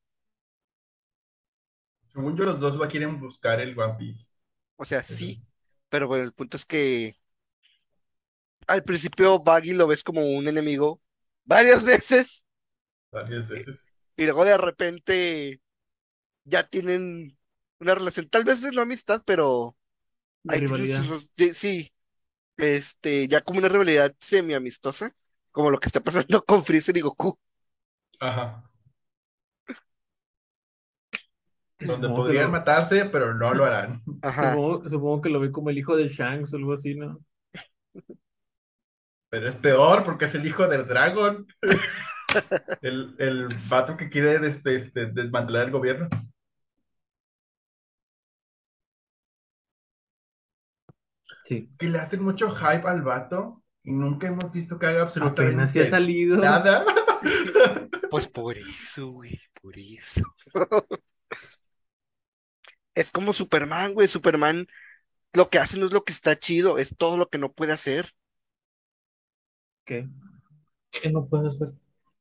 [2.13, 4.33] Según yo, los dos va a quieren buscar el One Piece.
[4.77, 5.43] O sea, sí,
[5.89, 7.17] pero bueno, el punto es que
[8.67, 11.01] al principio Buggy lo ves como un enemigo
[11.45, 12.45] varias veces
[13.13, 13.87] Varias veces.
[14.17, 15.61] y luego de repente
[16.45, 17.39] ya tienen
[17.81, 19.77] una relación, tal vez de no amistad, pero
[20.47, 21.13] hay rivalidad.
[21.55, 21.93] sí,
[22.59, 25.15] este, ya como una rivalidad semi amistosa,
[25.53, 27.39] como lo que está pasando con Freezer y Goku.
[28.21, 28.63] Ajá.
[31.81, 34.03] Donde Supongo podrían lo- matarse, pero no lo harán.
[34.23, 34.65] Ajá.
[34.65, 37.19] Supongo, supongo que lo ve como el hijo de Shanks o algo así, ¿no?
[39.33, 41.47] Pero es peor porque es el hijo del dragón.
[42.83, 46.11] El, el vato que quiere des- este, desmantelar el gobierno.
[51.45, 51.71] Sí.
[51.79, 55.25] Que le hacen mucho hype al vato y nunca hemos visto que haga se ha
[55.25, 56.37] absolutamente salido.
[56.37, 56.85] nada.
[58.11, 60.23] Pues por eso, güey, por eso.
[62.95, 64.07] Es como Superman, güey.
[64.07, 64.67] Superman
[65.33, 67.73] lo que hace no es lo que está chido, es todo lo que no puede
[67.73, 68.13] hacer.
[69.85, 70.09] ¿Qué?
[70.91, 71.69] Que no puede ser.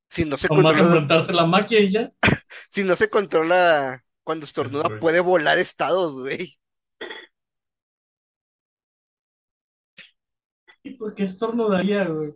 [0.08, 2.12] Si no se Nomás controla, enfrentarse la magia y ya.
[2.70, 6.58] si no se controla cuando estornuda, puede volar estados, güey.
[10.84, 12.34] ¿Y por qué estornudaría, güey?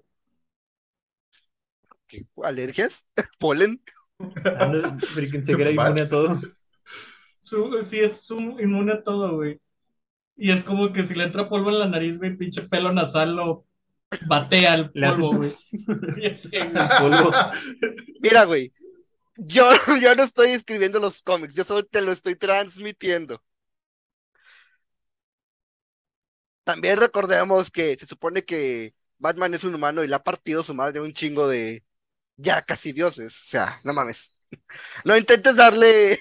[2.07, 2.25] ¿Qué?
[2.43, 3.05] ¿Alergias?
[3.39, 3.81] ¿Polen?
[4.19, 4.25] Se
[5.31, 5.71] que era Superman.
[5.71, 6.41] inmune a todo.
[7.41, 9.59] Su- sí, es un inmune a todo, güey.
[10.37, 13.35] Y es como que si le entra polvo en la nariz, güey, pinche pelo nasal
[13.35, 13.64] lo
[14.27, 15.53] batea el polvo, güey.
[18.21, 18.71] Mira, güey.
[19.37, 19.69] Yo,
[20.01, 23.41] yo no estoy escribiendo los cómics, yo solo te lo estoy transmitiendo.
[26.63, 30.73] También recordemos que se supone que Batman es un humano y le ha partido su
[30.73, 31.83] madre a un chingo de
[32.37, 33.39] ya casi dioses.
[33.43, 34.31] O sea, no mames.
[35.03, 36.17] No intentes darle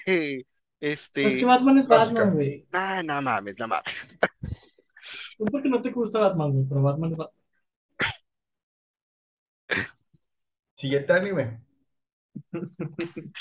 [0.79, 1.27] este.
[1.27, 2.19] Es que Batman es Básica.
[2.19, 2.67] Batman, güey.
[2.73, 4.07] Ah, no mames, no mames.
[5.39, 7.44] No porque no te gusta Batman, güey, pero Batman es Batman.
[10.75, 11.59] Siguiente anime.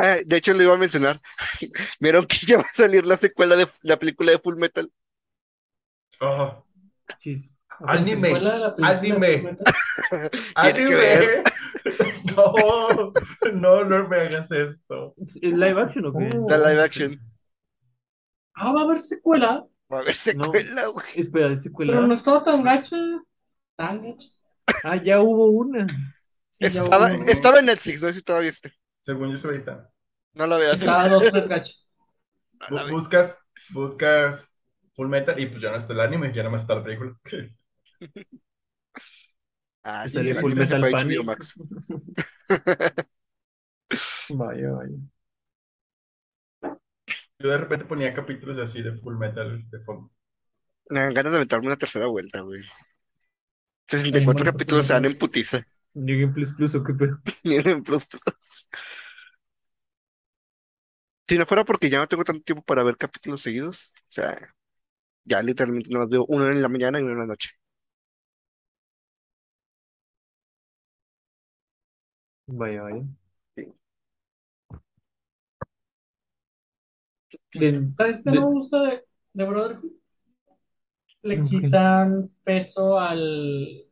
[0.00, 1.20] Ah, de hecho, lo iba a mencionar.
[1.98, 4.92] Vieron que ya va a salir la secuela de la película de Full Metal.
[6.20, 6.64] Oh,
[7.18, 7.50] Chis.
[7.80, 8.28] anime.
[8.28, 8.94] ¿Secuela de la película
[10.54, 10.88] Anime.
[10.90, 11.42] ver.
[12.36, 13.12] No,
[13.54, 15.14] no, no me hagas esto.
[15.18, 16.30] ¿Es live action o qué?
[16.36, 16.46] Oh.
[16.48, 17.20] La live action.
[18.54, 21.06] Ah, va a haber secuela, Va a haber secuela, güey.
[21.16, 21.92] Espera, ¿es secuela?
[21.94, 22.96] pero no estaba tan gacha.
[23.74, 24.28] Tan gacha.
[24.84, 25.88] Ah, ya hubo una.
[26.60, 28.70] Estaba, estaba en Netflix, no sé si todavía está.
[29.00, 29.90] Según yo, ahí está.
[30.34, 30.80] No la veas.
[30.80, 31.86] Estaba dos, tres.
[32.70, 33.36] No buscas,
[33.70, 34.50] buscas
[34.94, 37.18] Full Metal y pues ya no está el anime, ya no más está la película.
[39.90, 40.82] Ah, sí, Full Metal.
[40.82, 41.54] HBO Max.
[44.28, 44.96] Vaya, vaya.
[47.38, 50.10] Yo de repente ponía capítulos así de Full Metal de fondo.
[50.90, 52.60] Me dan ganas de aventarme una tercera vuelta, güey.
[53.88, 55.66] Sí, 64 bueno, capítulos se pues, dan en putiza.
[56.04, 57.18] New Game Plus Plus o qué pedo.
[57.44, 58.68] En Plus Plus.
[61.28, 64.36] Si no fuera porque ya no tengo tanto tiempo para ver capítulos seguidos, o sea,
[65.24, 67.50] ya literalmente nomás veo uno en la mañana y uno en la noche.
[72.46, 73.04] Vaya, vaya.
[73.56, 73.74] Sí.
[77.52, 79.92] De- ¿Sabes qué de- no me gusta de, de Brotherhood?
[81.22, 81.44] Le Ok.
[81.44, 83.87] quitan peso al.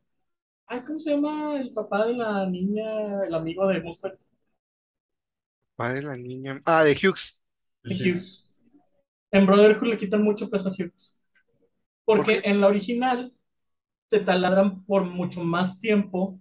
[0.69, 4.17] Ay, ¿cómo se llama el papá de la niña, el amigo de Mustang?
[5.77, 6.61] Padre de la niña.
[6.65, 7.39] Ah, de Hughes.
[7.85, 8.11] de Sí.
[8.11, 8.51] Hughes.
[9.33, 11.19] En Brotherhood le quitan mucho peso a Hughes.
[12.05, 13.35] Porque en la original
[14.11, 16.41] te taladran por mucho más tiempo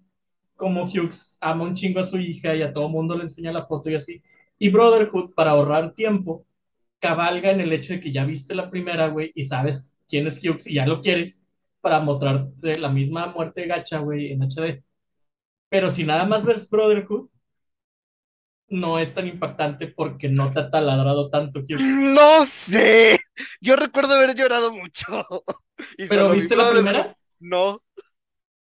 [0.58, 3.66] como Hughes ama un chingo a su hija y a todo mundo le enseña la
[3.68, 4.24] foto y así.
[4.60, 6.48] Y Brotherhood, para ahorrar tiempo,
[7.00, 10.40] cabalga en el hecho de que ya viste la primera, güey, y sabes quién es
[10.44, 11.45] Hughes y ya lo quieres
[11.86, 14.84] para mostrarte la misma muerte gacha, güey, en HD.
[15.70, 17.30] Pero si nada más ves Brotherhood,
[18.70, 21.62] no es tan impactante porque no te ha taladrado tanto.
[21.78, 23.20] No sé.
[23.62, 25.26] Yo recuerdo haber llorado mucho.
[25.98, 27.16] Y ¿Pero vi viste la primera?
[27.40, 27.82] No,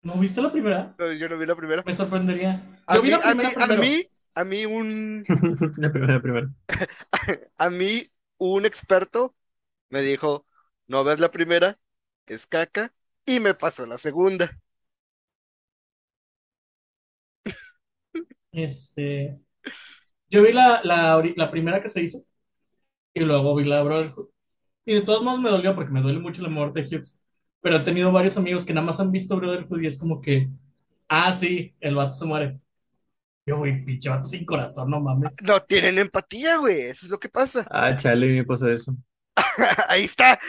[0.04, 0.98] ¿No viste la primera?
[0.98, 1.86] no, yo no vi la primera.
[1.86, 2.84] Me sorprendería.
[2.88, 3.82] A Yo vi mí, la a mí, primera a primero.
[3.82, 4.04] mí,
[4.36, 5.28] a mí un,
[5.78, 6.50] La primera, la primera.
[7.58, 9.36] a mí un experto
[9.90, 10.46] me dijo,
[10.88, 11.80] no ves la primera,
[12.28, 12.94] es caca,
[13.26, 14.52] y me pasó la segunda.
[18.52, 19.38] Este,
[20.30, 22.20] yo vi la, la, primera que se hizo
[23.14, 24.30] y luego vi la Brotherhood.
[24.86, 27.22] Y de todos modos me dolió porque me duele mucho la muerte de Hughes.
[27.62, 30.50] Pero he tenido varios amigos que nada más han visto Brotherhood y es como que,
[31.10, 32.60] ah, sí, el vato se muere.
[33.46, 35.36] Yo, güey, pinche vato sin corazón, no mames.
[35.44, 37.68] No tienen empatía, güey, eso es lo que pasa.
[37.70, 38.96] Ah, chale, me pasó eso.
[39.90, 40.40] Ahí está.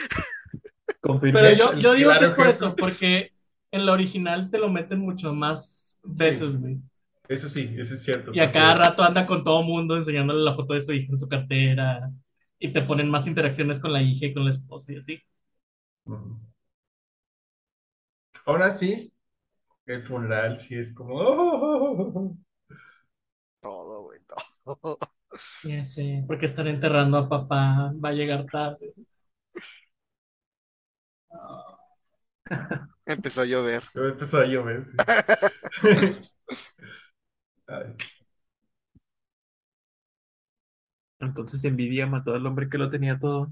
[1.31, 3.31] Pero yo, yo digo que es por eso, porque
[3.71, 6.79] en la original te lo meten mucho más veces, güey.
[7.27, 8.31] Eso sí, eso es cierto.
[8.33, 11.17] Y a cada rato anda con todo mundo enseñándole la foto de su hija en
[11.17, 12.09] su cartera.
[12.59, 15.19] Y te ponen más interacciones con la hija y con la esposa y así.
[18.45, 19.13] Aún así,
[19.87, 21.15] el funeral sí es como.
[21.17, 22.37] "Oh".
[23.61, 24.97] Todo, güey, no.
[25.63, 28.93] Ya sé, porque están enterrando a papá, va a llegar tarde.
[33.05, 33.83] Empezó a llover.
[33.95, 34.97] Empezó a llover, sí.
[41.19, 43.51] Entonces envidia mató al hombre que lo tenía todo.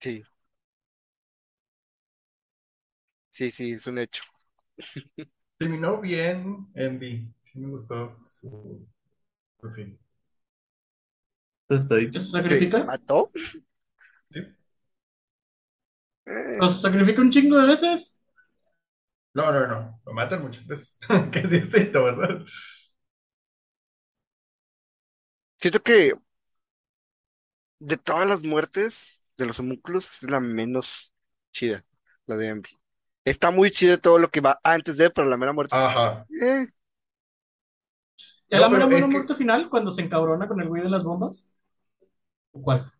[0.00, 0.24] Sí.
[3.30, 4.22] Sí, sí, es un hecho.
[5.56, 7.32] Terminó bien Envy.
[7.42, 8.84] Sí me gustó su,
[9.60, 9.98] su fin.
[11.68, 12.12] Entonces está dicho.
[12.12, 12.32] ¿Que se ¿Qué?
[12.32, 12.84] sacrifica?
[12.84, 13.30] ¿Mató?
[14.30, 14.40] ¿Sí?
[16.62, 18.20] ¿O se sacrifica un chingo de veces?
[19.34, 20.00] No, no, no.
[20.06, 20.98] Lo matan muchas veces.
[21.32, 22.40] Que es distinto, ¿verdad?
[25.58, 26.12] siento que
[27.78, 31.14] de todas las muertes de los homúnculos es la menos
[31.52, 31.84] chida,
[32.26, 32.70] la de Envy.
[33.24, 35.76] Está muy chida todo lo que va antes de, pero la mera muerte.
[35.76, 36.26] Ajá.
[36.42, 36.66] eh,
[38.50, 41.04] ¿Ya No, la mera que- muerte final cuando se encabrona con el güey de las
[41.04, 41.54] bombas?
[42.52, 42.92] ¿O ¿Cuál?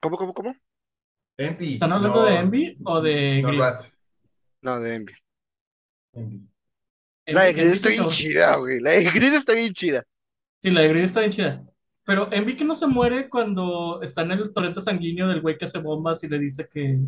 [0.00, 0.54] ¿Cómo, cómo, cómo?
[1.38, 1.74] Envy.
[1.74, 3.52] ¿Están hablando no- de Envy o de No?
[3.58, 3.82] Rat.
[4.62, 5.12] No, de Envy.
[6.12, 6.50] Envy.
[7.26, 8.80] La de Envy está bien chida, güey.
[8.80, 10.04] La de Grid está bien chida.
[10.60, 11.64] Sí, la de Grid está bien chida.
[12.04, 15.64] Pero Envy que no se muere cuando está en el torrente sanguíneo del güey que
[15.66, 16.98] hace bombas y le dice que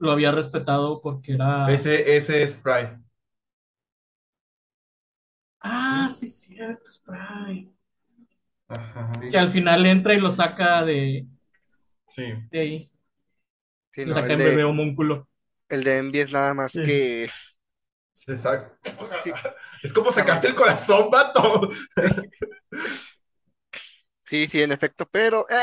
[0.00, 1.66] lo había respetado porque era...
[1.72, 2.98] Ese, ese es Pride.
[5.60, 7.70] Ah, sí, cierto, Spray.
[8.68, 9.12] Ajá.
[9.20, 9.30] Sí.
[9.30, 11.26] Que al final entra y lo saca de,
[12.08, 12.34] Sí.
[12.50, 12.90] de ahí.
[13.94, 15.28] Sí, no, el bebé de, homúnculo.
[15.68, 16.82] el de Envy es nada más Sí.
[16.82, 17.28] que.
[18.12, 18.78] Se saca.
[19.22, 19.32] Sí.
[19.82, 21.68] Es como sacarte el corazón, vato.
[24.26, 25.46] Sí, sí, en efecto, pero.
[25.50, 25.54] eh,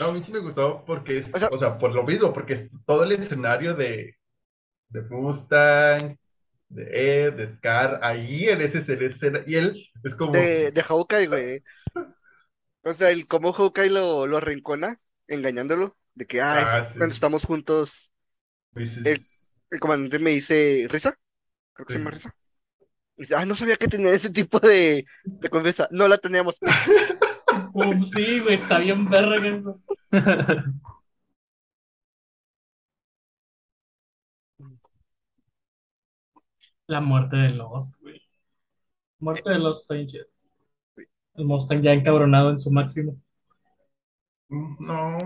[0.00, 2.32] No, a mí sí me gustó porque es, O sea- o sea, por lo mismo,
[2.32, 4.16] porque es todo el escenario de,
[4.90, 6.16] de Mustang,
[6.68, 10.70] de Ed, de Scar, ahí en ese en ese escena, y él es como, de,
[10.72, 11.64] de Hawkeye, güey.
[12.84, 16.98] O sea, el cómo Hawkeye lo, lo arrincona, engañándolo, de que, ah, es Ah, sí.
[16.98, 18.10] cuando estamos juntos.
[19.70, 21.14] El comandante me dice, ¿Risa?
[21.72, 22.34] Creo que se llama Risa.
[23.16, 25.88] Y dice, ah, no sabía que tenía ese tipo de, de confianza.
[25.90, 26.58] No la teníamos.
[27.74, 29.80] Um, sí, güey, está bien verga eso.
[36.86, 38.22] La muerte de Lost, güey.
[39.20, 40.24] Muerte de Lost está bien chida.
[41.34, 43.18] El Mustang ya encabronado en su máximo.
[44.48, 45.18] "Mm, no,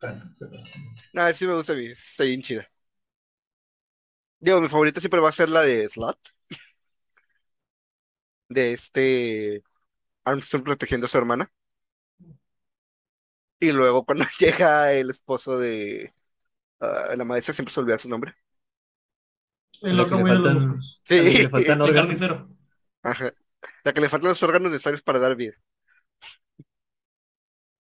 [0.00, 0.80] tanto, pero sí".
[1.12, 2.68] Nada, sí me gusta a mí, está bien chida.
[4.38, 6.18] Digo, mi favorita siempre va a ser la de Slot.
[8.48, 9.62] De este
[10.24, 11.52] Armstrong protegiendo a su hermana.
[13.58, 16.14] Y luego cuando llega el esposo de
[16.80, 18.34] ah, la maestra, siempre se olvida su nombre.
[19.82, 21.02] El otro güey de los músculos.
[21.04, 21.94] Sí, le faltan El órganos.
[21.94, 22.48] carnicero.
[23.02, 23.34] ajá.
[23.84, 25.54] La que le faltan los órganos necesarios para dar vida.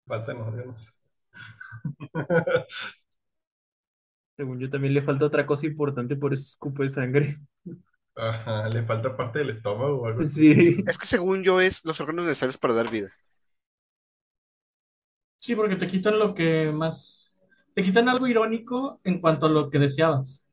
[0.07, 0.98] faltan órganos.
[4.37, 7.38] Según yo también le falta otra cosa importante, por eso escupe sangre.
[8.14, 10.55] Ajá, le falta parte del estómago o algo así.
[10.55, 10.85] Sí.
[10.87, 13.12] Es que según yo es los órganos necesarios para dar vida.
[15.38, 17.38] Sí, porque te quitan lo que más.
[17.75, 20.46] Te quitan algo irónico en cuanto a lo que deseabas.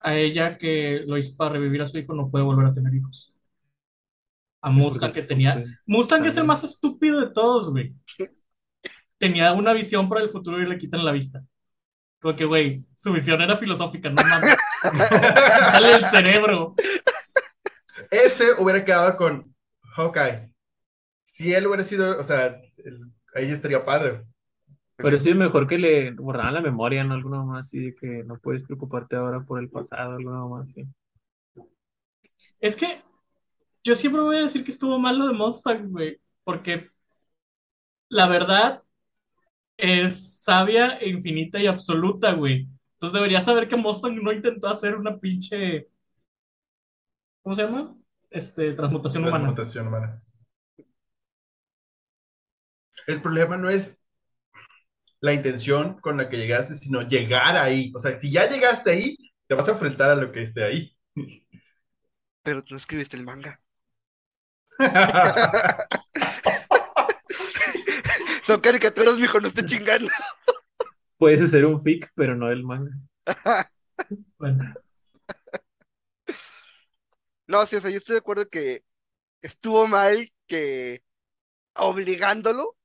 [0.00, 2.94] A ella que lo hizo para revivir a su hijo no puede volver a tener
[2.94, 3.34] hijos.
[4.62, 5.64] A Mustang que tenía.
[5.86, 7.94] Mustang es el más estúpido de todos, güey.
[9.20, 11.42] Tenía una visión para el futuro y le quitan la vista.
[12.20, 14.56] Como que, güey, su visión era filosófica, no mames.
[15.12, 16.74] Dale el cerebro.
[18.10, 19.54] Ese hubiera quedado con
[19.94, 20.54] Hawkeye.
[21.24, 22.46] Si él hubiera sido, o sea,
[22.78, 24.24] el- ahí estaría padre.
[24.96, 27.12] Pero sí es mejor que le borraran la memoria, ¿no?
[27.14, 30.86] Alguna más así de que no puedes preocuparte ahora por el pasado, alguna más así.
[32.58, 33.02] Es que
[33.84, 36.18] yo siempre voy a decir que estuvo mal lo de Mustang, güey.
[36.42, 36.90] Porque
[38.08, 38.82] la verdad
[39.80, 42.68] es sabia, e infinita y absoluta, güey.
[42.94, 45.88] Entonces deberías saber que Mustang no intentó hacer una pinche.
[47.42, 47.96] ¿Cómo se llama?
[48.28, 49.38] Este, transmutación humana.
[49.38, 50.22] Transmutación humana.
[53.06, 53.98] El problema no es
[55.20, 57.92] la intención con la que llegaste, sino llegar ahí.
[57.94, 60.96] O sea, si ya llegaste ahí, te vas a enfrentar a lo que esté ahí.
[62.42, 63.60] Pero tú no escribiste el manga.
[68.50, 70.10] Son caricaturas, mijo, no esté chingando.
[71.18, 72.90] Puedes hacer un fic, pero no el manga.
[74.38, 74.74] Bueno,
[77.46, 78.84] No, sí, o sea, yo estoy de acuerdo que
[79.42, 81.02] estuvo mal que
[81.74, 82.76] obligándolo,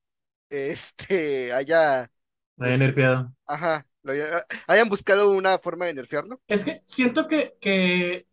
[0.50, 2.10] este, haya,
[2.56, 3.32] Me había nerfeado.
[3.46, 6.40] ajá, lo haya- hayan buscado una forma de nerfearlo.
[6.48, 8.26] es que siento que, que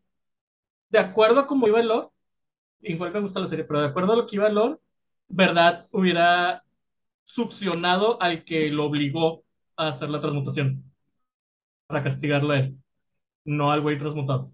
[0.90, 2.10] de acuerdo a cómo iba el lore,
[2.82, 4.80] igual me gusta la serie, pero de acuerdo a lo que iba el lore,
[5.28, 6.63] verdad hubiera
[7.26, 9.44] succionado al que lo obligó
[9.78, 10.84] a hacer la transmutación.
[11.88, 12.78] Para castigarlo a él.
[13.46, 14.52] No al güey transmutado.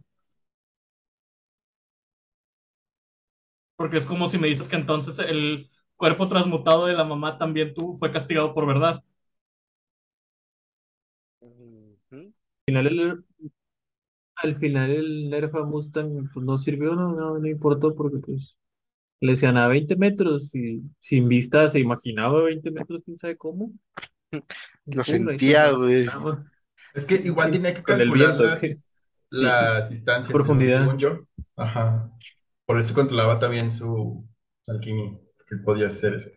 [3.75, 7.73] Porque es como si me dices que entonces el cuerpo transmutado de la mamá también
[7.73, 9.03] tú fue castigado por verdad.
[12.11, 12.31] Al
[12.65, 13.25] final el,
[14.37, 18.57] al final el Mustang pues, no sirvió, no, no, no importó porque pues
[19.21, 23.71] le decían a 20 metros y sin vista se imaginaba 20 metros, quién sabe cómo.
[24.85, 26.09] Lo sentía, se güey.
[26.93, 28.67] Es que igual tenía que calcular viento, las, ¿qué?
[28.67, 28.83] Sí.
[29.31, 30.81] la distancia, Profundidad.
[30.81, 31.19] según yo.
[31.55, 32.11] Ajá.
[32.65, 34.27] Por eso controlaba también su
[34.67, 35.17] alquimia,
[35.47, 36.29] que podía hacer eso.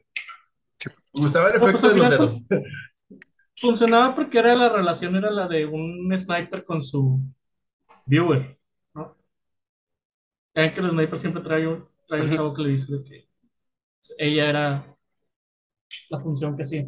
[1.15, 2.69] Me gustaba el pues, efecto de los dedos.
[3.61, 7.21] Funcionaba porque era la relación, era la de un sniper con su
[8.07, 8.59] viewer,
[8.95, 9.17] ¿no?
[10.55, 13.29] Ven que el sniper siempre trae un, trae un chavo que le dice de que
[14.19, 14.99] ella era
[16.11, 16.87] la función que hacía.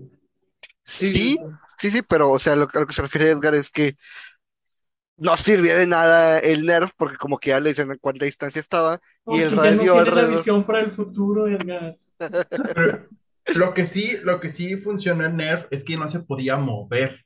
[0.85, 1.39] Sí,
[1.79, 3.97] sí, sí, pero, o sea, lo, a lo que se refiere Edgar es que
[5.17, 8.61] no sirvió de nada el Nerf, porque como que ya le dicen a cuánta distancia
[8.61, 10.37] estaba, y el ya no radio tiene la alrededor.
[10.37, 11.97] visión para el futuro, Edgar.
[13.55, 17.25] Lo que sí, lo que sí funcionó en Nerf es que no se podía mover.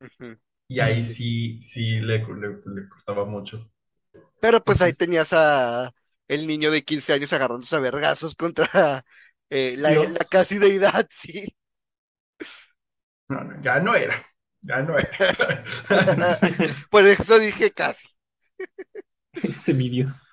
[0.00, 0.36] Ujú.
[0.68, 3.70] Y ahí sí, sí le, le, le costaba mucho.
[4.40, 5.92] Pero pues ahí tenías a
[6.30, 9.04] el niño de 15 años agarrándose a vergazos contra
[9.50, 11.44] eh, la, la casi deidad, sí.
[13.28, 14.26] No, no, ya no era.
[14.62, 15.64] Ya no era.
[16.90, 18.08] Por eso dije casi.
[19.64, 20.26] Semidios.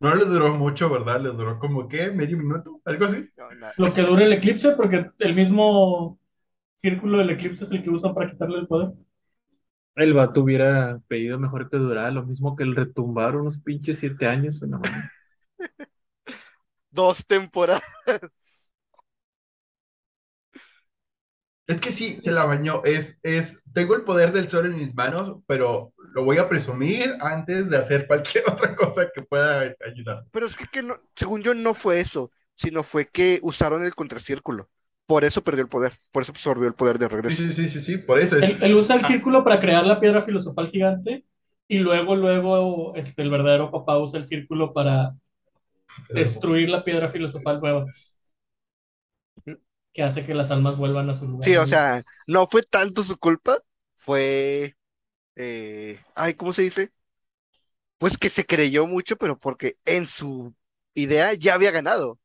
[0.00, 1.20] No le duró mucho, ¿verdad?
[1.20, 2.10] Le duró como, ¿qué?
[2.10, 2.80] ¿Medio minuto?
[2.84, 3.28] ¿Algo así?
[3.36, 6.18] No, Lo que dura el eclipse, porque el mismo
[6.74, 8.92] círculo del eclipse es el que usan para quitarle el poder.
[9.96, 14.26] El vato hubiera pedido mejor que durara lo mismo que el retumbar unos pinches siete
[14.26, 14.60] años.
[14.62, 15.23] No, mames.
[16.90, 17.82] Dos temporadas.
[21.66, 22.82] Es que sí, se la bañó.
[22.84, 27.14] Es, es, tengo el poder del sol en mis manos, pero lo voy a presumir
[27.20, 30.24] antes de hacer cualquier otra cosa que pueda ayudar.
[30.30, 33.94] Pero es que, que no, según yo no fue eso, sino fue que usaron el
[33.94, 34.68] contracírculo.
[35.06, 37.36] Por eso perdió el poder, por eso absorbió el poder de Sí, regreso.
[37.36, 38.50] sí, sí, sí, sí, por eso es.
[38.50, 39.04] Él, él usa el Ah.
[39.04, 41.24] círculo para crear la piedra filosofal gigante
[41.68, 45.14] y luego, luego, este, el verdadero papá usa el círculo para
[46.10, 47.86] destruir la piedra filosofal nueva.
[49.94, 51.48] Que hace que las almas vuelvan a su lugar.
[51.48, 53.58] Sí, o sea, no fue tanto su culpa,
[53.96, 54.74] fue,
[55.36, 56.92] eh, ay, ¿cómo se dice?
[57.98, 60.54] Pues que se creyó mucho, pero porque en su
[60.94, 62.18] idea ya había ganado.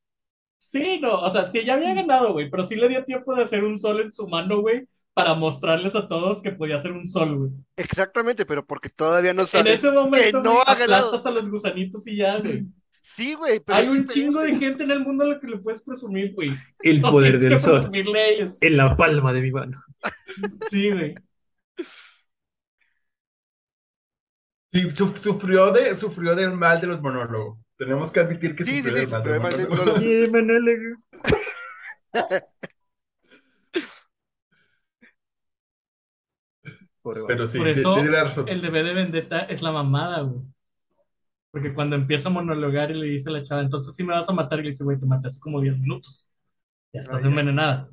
[0.57, 3.41] Sí, no, o sea, sí, ya había ganado, güey, pero sí le dio tiempo de
[3.43, 7.07] hacer un sol en su mano, güey, para mostrarles a todos que podía hacer un
[7.07, 7.51] sol, güey.
[7.77, 11.23] Exactamente, pero porque todavía no En sabe ese momento, no güey, ha ganado.
[11.25, 12.65] a los gusanitos y ya, güey.
[13.11, 15.57] Sí, güey, pero Hay un chingo de gente en el mundo a la que le
[15.57, 16.51] puedes presumir, güey.
[16.81, 18.57] El No poder del que sol presumirle a ellos.
[18.61, 19.77] en la palma de mi mano.
[20.69, 21.15] Sí, güey.
[24.71, 27.57] Sí, su- sufrió, de, sufrió del mal de los monólogos.
[27.77, 30.31] Tenemos que admitir que Sí, sí, sufrió sí, del mal sufrió mal del monólogo.
[30.31, 30.95] monólogo.
[31.23, 31.33] Sí,
[37.03, 37.25] vato.
[37.27, 38.47] Pero sí, Por eso, tiene la razón.
[38.49, 40.41] El de B de Vendetta es la mamada, güey.
[41.51, 44.29] Porque cuando empieza a monologar y le dice a la chava, entonces sí me vas
[44.29, 46.29] a matar, y le dice, güey, te maté hace como 10 minutos.
[46.93, 47.29] Ya estás ya.
[47.29, 47.89] envenenada.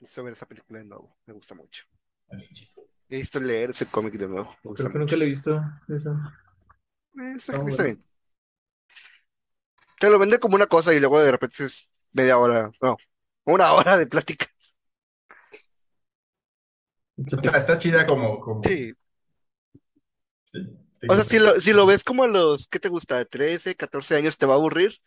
[0.00, 1.84] Necesito ver esa película de nuevo, me gusta mucho.
[2.30, 2.68] Así.
[3.08, 5.00] Necesito leer ese cómic de nuevo, me gusta Creo que mucho.
[5.00, 6.18] nunca le he visto eso.
[7.18, 8.04] Eh, Está, Está bien.
[10.00, 12.96] Te lo vende como una cosa y luego de repente es media hora, no,
[13.44, 14.46] una hora de plática.
[17.26, 18.92] Está, está chida como, como Sí,
[20.52, 20.60] sí,
[21.08, 23.24] o sea, si lo, si lo ves como a los, ¿qué te gusta?
[23.24, 24.98] 13, 14 años te va a aburrir,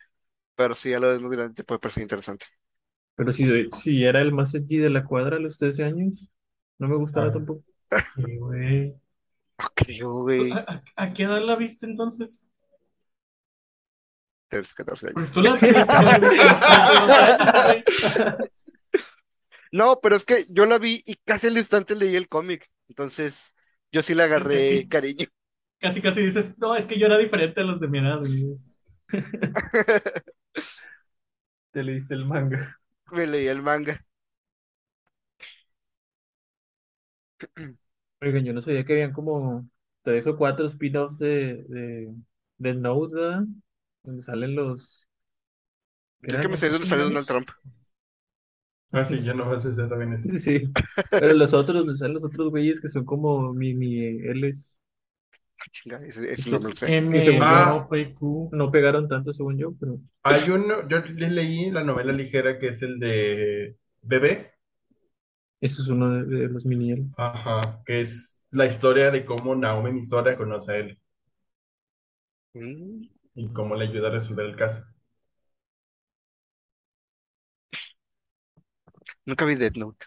[0.54, 2.46] pero si ya lo ves más grande te puede parecer interesante.
[3.14, 3.46] Pero si,
[3.82, 6.28] si era el más edgy de la cuadra a los 13 años,
[6.78, 7.32] no me gustaba Ah.
[7.32, 7.64] tampoco.
[8.16, 8.88] Sí, güey.
[9.58, 10.50] No creo, güey.
[10.52, 12.48] ¿A, a- a qué edad la viste entonces?
[14.48, 15.14] 13, 14 años.
[15.14, 18.50] Pues tú la tienes que haber visto a los 15 años, güey.
[19.72, 23.54] No, pero es que yo la vi y casi al instante leí el cómic, entonces
[23.90, 24.88] yo sí le agarré Sí.
[24.88, 25.26] cariño.
[25.80, 28.20] Casi, casi dices, no, es que yo era diferente a los de mi edad.
[31.70, 32.80] Te leíste el manga.
[33.12, 34.04] Me leí el manga.
[38.20, 39.68] Oigan, yo no sabía que habían como
[40.02, 42.14] tres o cuatro spin-offs de, de,
[42.58, 43.44] de Note, ¿verdad?
[44.02, 45.06] Donde salen los...
[46.22, 47.04] ¿qué Yo es eran que me esos dónde salió?
[47.04, 47.50] Donald Trump.
[48.92, 50.28] Ah, sí, yo no más pensé también eso.
[50.28, 50.76] Sí, sí.
[51.18, 54.78] Pero los otros, los otros güeyes que son como mini Ls.
[55.70, 56.94] Chinga, ese, ese no me lo sé.
[57.04, 58.50] M, O, P, Q.
[58.52, 62.68] No pegaron tanto según yo, pero Hay uno, yo le- leí la novela ligera que
[62.68, 64.54] es el de Bebé,
[65.62, 69.92] ese es uno de, de los mini ajá, que es la historia de cómo Naomi
[69.92, 70.98] Misora conoce a él
[72.56, 74.86] Mm, y cómo le ayuda a resolver el caso.
[79.24, 80.06] Nunca vi Death Note.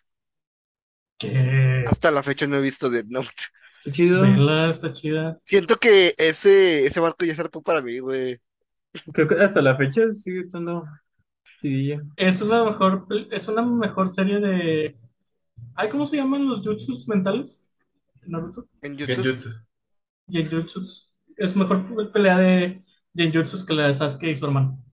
[1.18, 3.30] Que Hasta la fecha no he visto Death Note.
[3.84, 4.22] Qué chido.
[4.22, 5.40] vela, está chida.
[5.44, 8.40] Siento que ese, ese barco ya se arpó para mí, güey.
[9.14, 10.86] Creo que hasta la fecha sigue estando
[11.62, 12.02] chidilla.
[12.16, 14.98] Es una mejor, es una mejor serie de.
[15.76, 17.70] Ay, ¿cómo se llaman los jutsus mentales?
[18.26, 18.68] en Naruto.
[18.82, 19.16] En YouTube.
[19.16, 19.50] Genjutsu.
[20.28, 21.12] Genjutsus.
[21.38, 24.84] Es mejor pelea de Genjutsus que la de Sasuke y su hermano.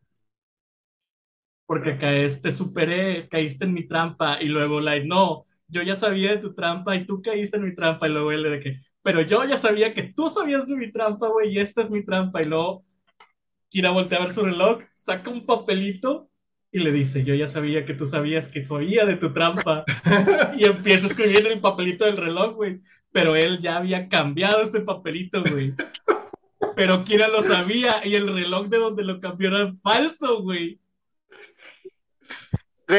[1.73, 6.33] Porque caes, te superé, caíste en mi trampa y luego like, no, yo ya sabía
[6.33, 9.23] de tu trampa y tú caíste en mi trampa y luego él de que, pero
[9.23, 12.43] yo ya sabía que tú sabías de mi trampa, güey, y esta es mi trampa
[12.43, 12.85] y luego
[13.71, 16.29] Kira voltea a ver su reloj, saca un papelito
[16.71, 19.87] y le dice, yo ya sabía que tú sabías que sabía de tu trampa
[20.59, 22.83] y empieza a escribir el papelito del reloj, güey.
[23.13, 25.73] Pero él ya había cambiado ese papelito, güey.
[26.77, 30.82] Pero Kira lo sabía y el reloj de donde lo cambió era falso, güey.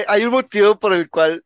[0.07, 1.43] Hay un motivo por el cual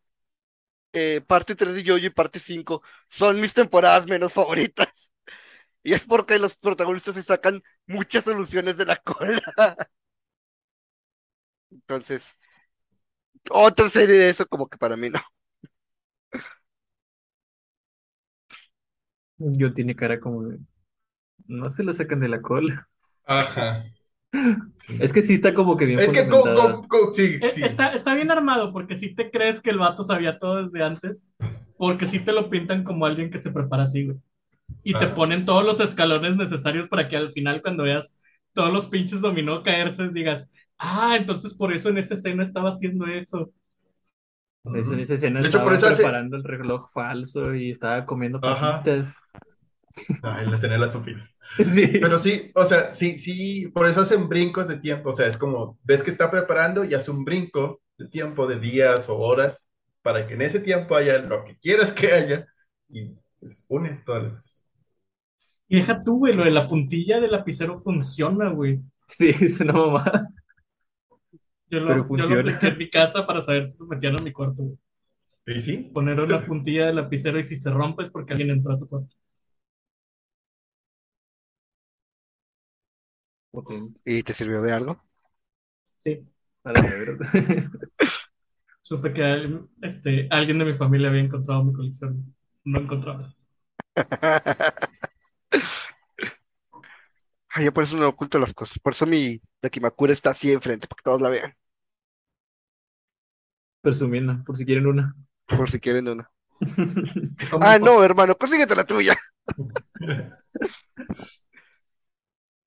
[0.93, 5.13] eh, parte 3 de Yoyo y parte 5 son mis temporadas menos favoritas.
[5.83, 9.41] Y es porque los protagonistas se sacan muchas soluciones de la cola.
[11.71, 12.35] Entonces,
[13.51, 15.19] otra serie de eso como que para mí no.
[19.37, 20.59] Yo tiene cara como de.
[21.47, 22.89] No se la sacan de la cola.
[23.25, 23.85] Ajá.
[24.99, 26.73] Es que sí está como que bien Es que, co- fundamentada.
[26.75, 27.63] co- co- sí, Eh, sí.
[27.63, 31.27] Está, está bien armado porque si te crees que el vato sabía todo desde antes,
[31.77, 34.17] porque si te lo pintan como alguien que se prepara así, güey.
[34.83, 38.17] Y te ponen todos los escalones necesarios para que al final cuando veas
[38.53, 43.05] todos los pinches dominó caerse digas, ah, entonces por eso en esa escena estaba haciendo
[43.07, 43.51] eso.
[44.63, 47.71] Por eso en esa escena De hecho, por estaba hace- preparando el reloj falso y
[47.71, 48.83] estaba comiendo Ajá.
[49.97, 50.37] Papitas.
[50.39, 51.37] Ay, la escena de las sofís.
[51.63, 51.97] Sí.
[51.99, 55.09] Pero sí, o sea, sí, sí, por eso hacen brincos de tiempo.
[55.11, 58.59] O sea, es como, ves que está preparando y hace un brinco de tiempo de
[58.59, 59.59] días o horas
[60.01, 62.47] para que en ese tiempo haya lo que quieras que haya
[62.89, 64.67] y pues une todas las cosas.
[65.69, 68.81] Y deja tú, güey, lo de la puntilla del lapicero funciona, güey.
[69.07, 70.29] Sí, es una mamada.
[71.69, 72.41] Yo lo, Pero yo lo funciona.
[72.41, 74.77] apliqué en mi casa para saber si se metían en mi cuarto, güey.
[75.47, 75.77] ¿Y sí?
[75.93, 78.87] Poner una puntilla del lapicero y si se rompe es porque alguien entró a tu
[78.87, 79.15] cuarto.
[83.51, 83.99] Potente.
[84.05, 85.01] ¿Y te sirvió de algo?
[85.97, 86.25] Sí.
[86.61, 87.17] Para saber.
[88.81, 92.33] Supe que alguien, este, alguien de mi familia había encontrado mi colección.
[92.63, 93.33] No encontraba.
[97.49, 98.79] Ay, yo por eso no oculto las cosas.
[98.79, 101.53] Por eso mi Dakimakura está así enfrente, para que todos la vean.
[103.81, 105.15] Presumiendo, por si quieren una.
[105.47, 106.29] Por si quieren una.
[107.49, 109.17] ¿Cómo Ah, no, hermano, consíguete la tuya.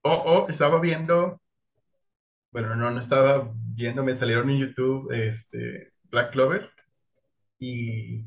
[0.03, 1.39] O, o estaba viendo,
[2.51, 6.69] bueno, no, no estaba viendo, me salieron en YouTube este, Black Clover
[7.59, 8.25] y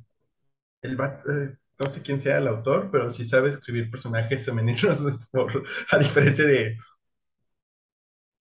[0.82, 5.04] el vato, eh, no sé quién sea el autor, pero sí sabe escribir personajes femeninos,
[5.32, 6.78] por- a diferencia de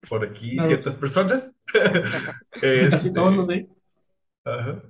[0.09, 1.51] por aquí ciertas personas.
[2.89, 3.67] Casi Este, todos los de.
[4.45, 4.81] ajá.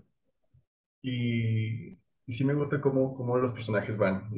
[1.04, 4.30] Y, y sí me gusta cómo, cómo los personajes van.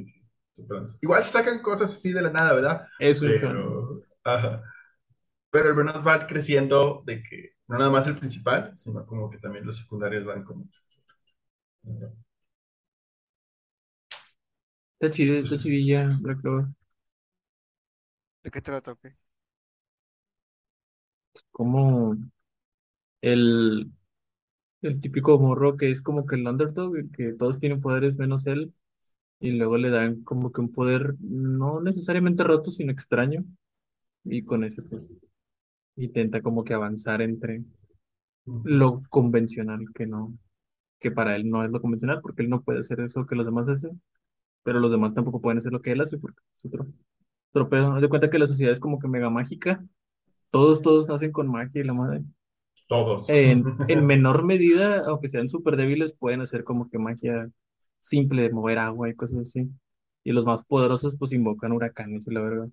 [1.02, 2.88] Igual sacan cosas así de la nada, ¿verdad?
[3.00, 3.30] Es un.
[3.30, 4.64] Pero, ajá.
[5.52, 9.38] Pero al menos van creciendo de que no nada más el principal, sino como que
[9.40, 10.68] también los secundarios van como...
[15.00, 16.66] Está chido, está chidilla, Black Clover.
[18.44, 18.92] ¿De qué trata?
[18.94, 19.08] ok?
[21.52, 22.16] Como
[23.22, 23.92] el,
[24.82, 28.74] el típico morro que es como que el underdog, que todos tienen poderes menos él,
[29.40, 33.44] y luego le dan como que un poder no necesariamente roto, sino extraño,
[34.24, 35.10] y con ese pues
[35.96, 37.64] intenta como que avanzar entre
[38.46, 40.34] lo convencional que no,
[41.00, 43.46] que para él no es lo convencional, porque él no puede hacer eso que los
[43.46, 44.02] demás hacen,
[44.64, 46.88] pero los demás tampoco pueden hacer lo que él hace, porque es otro,
[47.52, 47.94] otro pedo.
[47.94, 49.84] Haz de cuenta que la sociedad es como que mega mágica,
[50.52, 52.24] todos, todos nacen con magia y la madre.
[52.88, 53.30] Todos.
[53.30, 57.50] En, en menor medida, aunque sean súper débiles, pueden hacer como que magia
[58.06, 59.70] simple de mover agua y cosas así.
[60.24, 62.70] Y los más poderosos pues invocan huracanes y la verdad.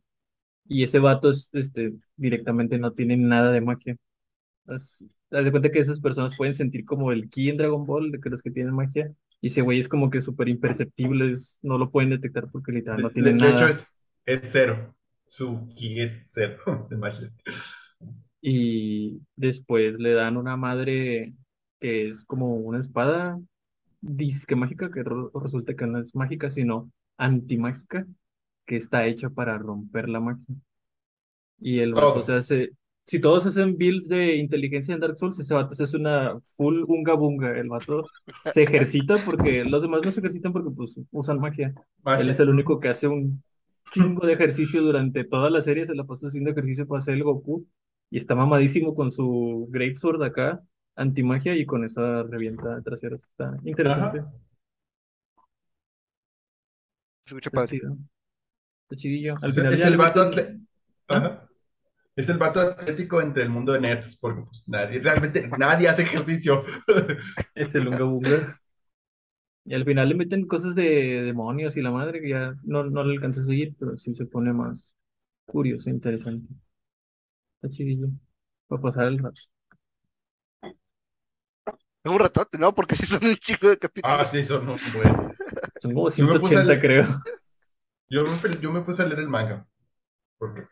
[0.68, 3.96] Y ese vato es, este, directamente no tiene nada de magia.
[4.68, 8.10] Es- Haz de cuenta que esas personas pueden sentir como el ki en Dragon Ball,
[8.12, 9.12] de que los que tienen magia.
[9.40, 13.02] Y ese güey es como que súper imperceptible, es- no lo pueden detectar porque literal
[13.02, 13.68] no De, tiene de- de hecho, nada.
[13.68, 13.86] es,
[14.26, 14.94] es cero.
[15.26, 16.86] Su ki es cero.
[16.90, 17.32] de Machet.
[18.40, 21.34] Y después le dan una madre
[21.80, 23.40] que es como una espada
[24.02, 25.02] disque mágica, que
[25.34, 28.06] resulta que no es mágica, sino antimágica,
[28.66, 30.44] que está hecha para romper la magia.
[31.60, 32.22] Y el vato Todo.
[32.24, 32.70] se hace.
[33.06, 36.84] Si todos hacen builds de inteligencia en Dark Souls, ese vato se hace una full
[36.86, 37.58] unga bunga.
[37.58, 38.04] El vato
[38.52, 41.68] se ejercita porque los demás no se ejercitan porque pues usan magia.
[41.68, 41.74] Él
[42.04, 42.28] Machet.
[42.28, 43.42] es el único que hace un
[43.92, 47.24] chingo de ejercicio durante toda la serie, se la pasa haciendo ejercicio para hacer el
[47.24, 47.66] Goku
[48.10, 50.62] y está mamadísimo con su Great Sword acá,
[50.96, 53.20] antimagia y con esa revienta traseros.
[53.22, 54.32] Está interesante, Ajá.
[57.30, 57.76] Mucho está padre.
[57.78, 57.96] chido.
[58.84, 59.36] Está chidillo.
[59.42, 60.60] Al Es, final es ya el le vato meten- atle-
[61.08, 61.48] Ajá.
[62.16, 66.02] Es el vato atlético entre el mundo de nerds, porque pues, nadie, realmente nadie hace
[66.02, 66.64] ejercicio.
[67.54, 68.60] Es el Unga Bunga.
[69.64, 73.04] Y al final le meten cosas de demonios y la madre que ya no, no
[73.04, 74.94] le alcanza a seguir, pero sí se pone más
[75.46, 76.52] curioso, e interesante.
[77.62, 78.08] Está chidillo.
[78.68, 79.40] Para pasar el rato.
[82.04, 82.74] Es un ratote, ¿no?
[82.74, 84.20] Porque sí son un chico de capítulos.
[84.20, 85.36] Ah, sí, son un buen.
[85.78, 87.04] Son como Yo me puse 180, al- creo.
[88.08, 89.66] Yo me, yo me puse a leer el manga,
[90.38, 90.66] porque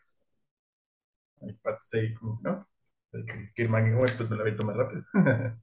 [1.62, 2.66] partes ahí como, ¿no?
[3.12, 5.04] Que, que el manga, bueno, pues me la visto más rápido.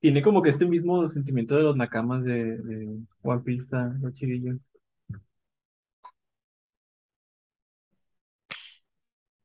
[0.00, 4.58] Tiene como que este mismo sentimiento de los nakamas de, de One Piece, está chidillo.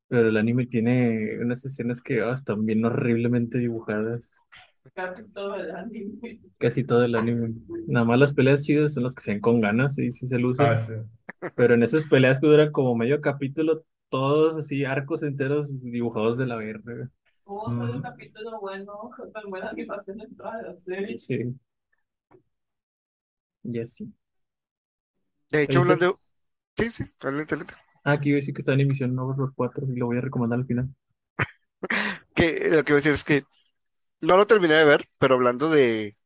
[0.07, 4.42] Pero el anime tiene unas escenas que ah, están bien horriblemente dibujadas.
[4.93, 6.39] Casi todo el anime.
[6.59, 7.53] Casi todo el anime.
[7.87, 10.37] Nada más las peleas chidas son las que se ven con ganas y sí se
[10.37, 10.67] lucen.
[10.67, 10.93] Ah, sí.
[11.55, 16.45] Pero en esas peleas que duran como medio capítulo, todos así, arcos enteros dibujados de
[16.45, 17.09] la verga.
[17.45, 18.01] Hubo un solo Ujú.
[18.03, 18.93] capítulo bueno,
[19.33, 21.17] con buena animación en toda la serie.
[21.19, 21.55] Sí.
[23.63, 24.13] Y así.
[25.51, 26.19] De hecho, hablando.
[26.77, 27.73] Sí, sí, adelante, adelante.
[28.03, 30.21] Ah, aquí iba a decir que está en emisión Overlord 4 y lo voy a
[30.21, 30.89] recomendar al final.
[32.35, 33.43] Que lo que voy a decir es que
[34.23, 36.17] no lo terminé de ver, pero hablando de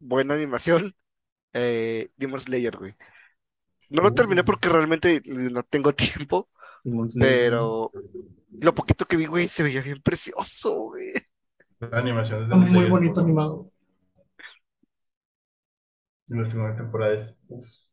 [0.00, 0.94] buena animación,
[1.54, 2.94] eh, Demon Slayer, güey.
[3.90, 6.50] No lo terminé porque realmente no tengo tiempo,
[7.18, 7.92] pero
[8.60, 11.12] lo poquito que vi, güey, se veía bien precioso, güey.
[11.80, 13.70] La animación de muy Slayer, bonito por- animado.
[16.30, 17.40] en la segunda temporada es.
[17.50, 17.86] es-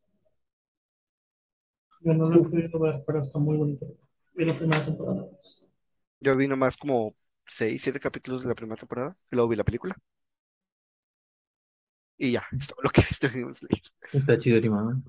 [2.00, 3.86] Yo no lo he podido ver, pero está muy bonito.
[4.34, 5.24] Vi la primera temporada.
[6.20, 7.14] Yo vi nomás como
[7.50, 9.96] seis, siete capítulos de la primera temporada, y luego vi la película.
[12.16, 13.82] Y ya, es todo lo que he visto de Demon Slayer.
[14.12, 15.02] Está chido animado.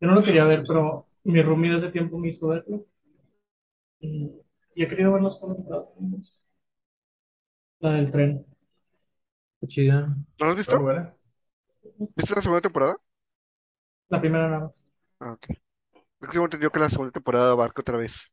[0.00, 2.86] Yo no lo quería ver, pero mi roomie desde tiempo me hizo verlo.
[4.00, 4.30] Y,
[4.74, 5.86] y he querido ver la segunda temporada.
[7.80, 8.46] La del tren.
[9.60, 10.16] Está chida.
[10.38, 11.14] ¿No lo has ¿Está visto?
[12.16, 12.96] ¿Viste la segunda temporada?
[14.08, 14.72] La primera nada más.
[15.20, 15.46] Ah, ok.
[15.50, 18.30] Es que tengo entendido que la segunda temporada abarca otra vez.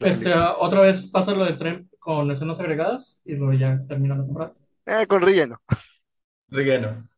[0.00, 4.24] Este, otra vez pasa lo del tren con escenas agregadas y luego ya termina la
[4.24, 4.54] temporada.
[4.86, 5.60] Eh, con relleno.
[6.48, 7.08] Relleno.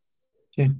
[0.50, 0.70] Sí.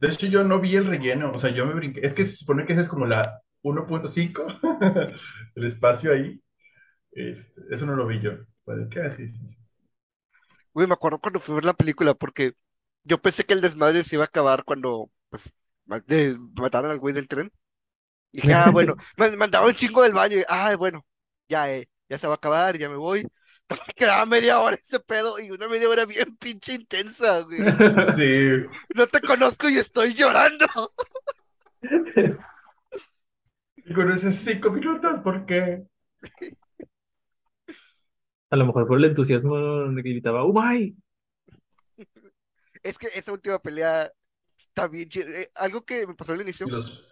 [0.00, 2.00] De hecho, yo no vi el relleno, o sea, yo me brinqué.
[2.04, 4.46] Es que se supone que esa es como la 1.5,
[5.54, 6.42] el espacio ahí.
[7.12, 8.32] Este, eso no lo vi yo.
[8.64, 9.56] Puede que sí, sí, sí.
[10.74, 12.54] Güey, me acuerdo cuando fui a ver la película porque
[13.04, 15.52] yo pensé que el desmadre se iba a acabar cuando, pues,
[15.86, 17.52] mataron al güey del tren.
[18.32, 21.04] Y dije, ah, bueno, me mandaba un chingo del baño y, ah, bueno,
[21.48, 23.24] ya, eh, ya se va a acabar, ya me voy.
[23.68, 27.58] Me quedaba media hora ese pedo y una media hora bien pinche intensa, güey.
[28.16, 30.66] Sí, No te conozco y estoy llorando.
[33.76, 35.84] y con esos cinco minutos, ¿por qué?
[38.50, 39.56] A lo mejor por el entusiasmo
[39.90, 40.94] de que gritaba, ¡Oh, my!
[42.82, 44.10] Es que esa última pelea
[44.56, 45.40] está bien chida.
[45.40, 47.08] Eh, algo que me pasó al inicio los...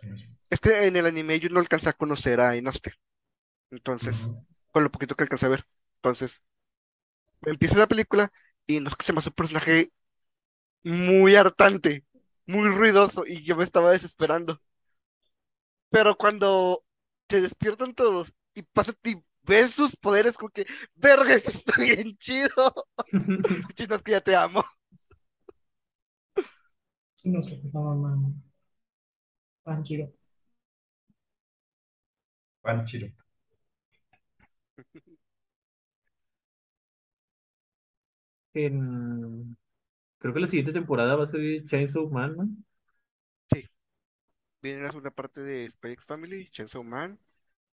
[0.51, 2.92] es que en el anime yo no alcancé a conocer a Inosuke.
[3.70, 4.30] Entonces,
[4.72, 5.64] con lo poquito que alcancé a ver.
[5.96, 6.42] Entonces,
[7.42, 8.32] empieza la película
[8.66, 9.92] y Inosuke se me hace un personaje
[10.84, 12.05] muy hartante,
[12.46, 14.61] muy ruidoso y yo me estaba desesperando.
[15.90, 16.84] Pero cuando
[17.28, 22.16] se despiertan todos y pasan y ves sus poderes, como que, verga, eso está bien
[22.18, 22.74] chido.
[23.76, 24.64] Chinos que ya te amo.
[27.14, 28.32] Sí, no sé, la mamá.
[29.64, 30.12] Tan chido.
[32.62, 33.08] Panchiro.
[38.54, 39.56] En...
[40.18, 42.48] Creo que la siguiente temporada va a ser Chainsaw Man, ¿no?
[44.62, 47.18] Viene la segunda parte de Spy X Family, Chainsaw Man.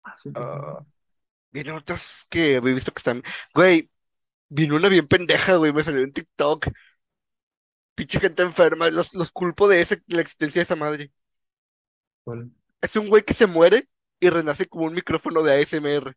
[0.02, 0.84] Ah, sí, Ah,
[1.50, 3.22] vienen otras que había visto que están.
[3.54, 3.90] Güey,
[4.48, 6.68] vino una bien pendeja, güey, me salió en TikTok.
[7.96, 11.12] Pinche gente enferma, los, los culpo de ese, de la existencia de esa madre.
[12.24, 12.50] ¿cuál?
[12.80, 13.88] es un güey que se muere
[14.24, 16.14] y renace como un micrófono de ASMR.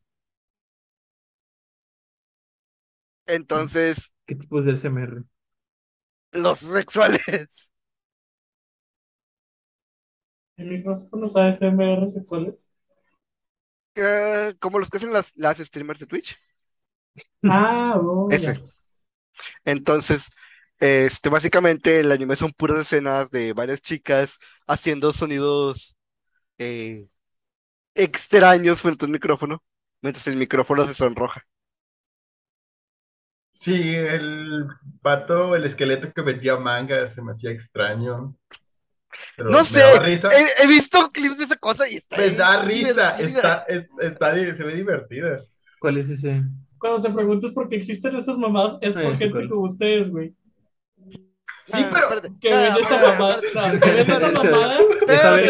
[3.28, 5.24] Entonces, ¿Qué tipos de SMR?
[6.32, 7.72] los sexuales.
[10.58, 12.76] ¿En micrófonos ASMR sexuales?
[13.95, 16.38] eh, como los que hacen las, las streamers de Twitch.
[17.43, 18.30] Ah, oh.
[18.30, 18.62] Ese.
[19.66, 20.28] Entonces,
[20.80, 24.38] este, básicamente el anime son puras escenas de varias chicas
[24.68, 25.95] haciendo sonidos
[26.60, 27.10] eh,
[27.98, 29.64] extraños frente a un micrófono,
[30.02, 31.43] mientras el micrófono se sonroja.
[33.54, 34.68] Sí, el
[35.02, 38.36] pato, el esqueleto que vendía manga se me hacía extraño.
[39.36, 40.30] Pero No sé, risa.
[40.32, 44.34] he, he visto clips de esa cosa y está Me da risa, está, es- está,
[44.34, 45.41] di- se ve divertida.
[45.80, 46.43] ¿Cuál es ese?
[46.78, 50.36] Cuando te preguntas por qué existen estas mamadas, es Ah, por gente como ustedes, güey.
[51.68, 52.32] Sí, Ah, pero espérate.
[52.39, 53.53] Que ven esta espérate, mamada, espérate.
[53.53, 54.78] no, que ven esta mamada,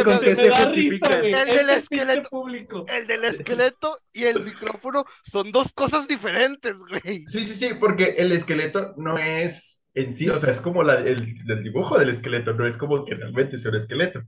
[0.03, 1.19] con qué se justifica.
[1.19, 1.33] güey.
[1.33, 2.29] El del esqueleto.
[2.29, 2.85] público.
[2.87, 7.25] El del esqueleto y el micrófono son dos cosas diferentes, güey.
[7.25, 10.95] sí, sí, sí, porque el esqueleto no es en sí, o sea, es como la,
[10.99, 14.21] el, el dibujo del esqueleto, no es como que realmente sea un esqueleto,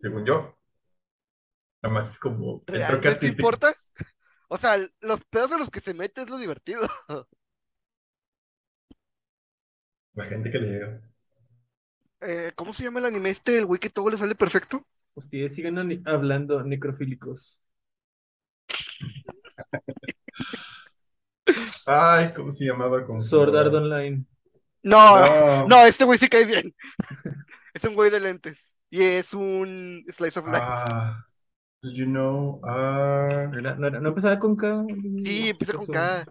[0.00, 0.56] según yo.
[1.82, 3.42] Nada más es como el toque ¿Realmente artístico.
[3.42, 3.74] importa?
[4.48, 6.88] O sea, los pedos en los que se mete es lo divertido.
[10.14, 11.09] La gente que le llega.
[12.22, 13.56] Eh, ¿cómo se llama el anime este?
[13.58, 14.86] El güey que todo le sale perfecto.
[15.14, 17.60] Ustedes sigan hablando necrofílicos.
[21.86, 23.04] Ay, ¿cómo se llamaba?
[23.06, 23.74] ¿Cómo se Sword Art llamaba?
[23.74, 24.24] Online.
[24.82, 25.66] No, No.
[25.66, 26.74] no, este güey sí cae bien.
[27.74, 28.74] Es un güey de lentes.
[28.90, 30.62] Y es un slice of life.
[30.62, 31.24] Ah,
[31.82, 32.60] you know?
[32.64, 34.84] Ah, ¿No, no, empezaba con K?
[35.24, 35.86] Sí, empieza con.
[35.86, 36.26] K.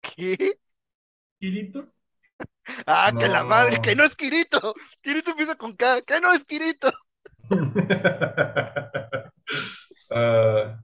[0.00, 0.58] ¿Qué?
[1.42, 1.92] Kirito.
[2.86, 4.74] Ah, que la madre, que no es Kirito.
[5.00, 6.92] Kirito empieza con K, que no es Kirito.
[10.12, 10.78] ah,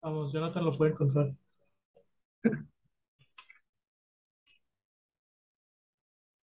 [0.00, 1.32] Vamos, Jonathan lo puede encontrar.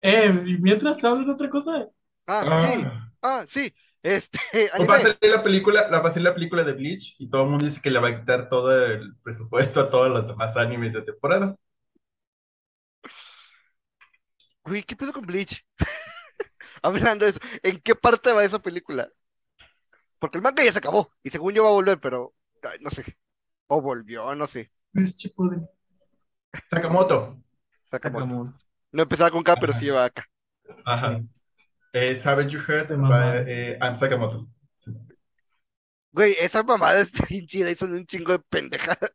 [0.01, 0.29] Eh,
[0.59, 1.87] mientras hablan de otra cosa.
[2.27, 3.11] Ah, sí, ah.
[3.21, 3.73] ah, sí.
[4.07, 4.39] Este,
[4.89, 7.43] va a salir la película, la va a salir la película de Bleach y todo
[7.43, 10.55] el mundo dice que le va a quitar todo el presupuesto a todos los demás
[10.55, 11.57] animes de temporada.
[14.63, 15.65] Güey, ¿qué pedo con Bleach?
[16.81, 19.09] Hablando de eso, ¿en qué parte va esa película?
[20.19, 22.33] Porque el manga ya se acabó y según yo va a volver, pero
[22.63, 23.17] ay, no sé.
[23.67, 24.71] O volvió, no sé.
[24.93, 25.67] Es Shippuden.
[26.69, 27.43] Sakamoto.
[27.91, 28.25] Sakamoto.
[28.25, 28.57] Sakamoto.
[28.93, 30.25] No empezaba con K, pero sí lleva acá.
[30.85, 31.21] Ajá.
[31.97, 34.47] Eh, Haven't You Heard by eh, Anne Sakamoto.
[34.77, 34.91] Sí.
[36.11, 39.11] Güey, esa mamada está bien chida y son un chingo de pendejadas.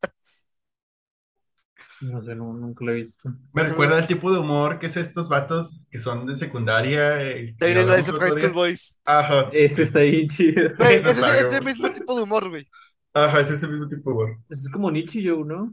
[2.01, 3.31] No sé, no, nunca lo he visto.
[3.53, 7.23] Me recuerda el tipo de humor que es estos vatos que son de secundaria.
[7.23, 8.53] eh, que la de High School.
[8.53, 8.99] Boys.
[9.05, 9.51] Ajá.
[9.53, 10.71] Ese está bien chido.
[10.77, 11.65] Güey, ese es ese bien.
[11.65, 12.69] mismo tipo de humor, güey.
[13.15, 14.39] Ajá, es ese mismo tipo de humor.
[14.51, 15.73] Ese es como Nichijou, ¿no?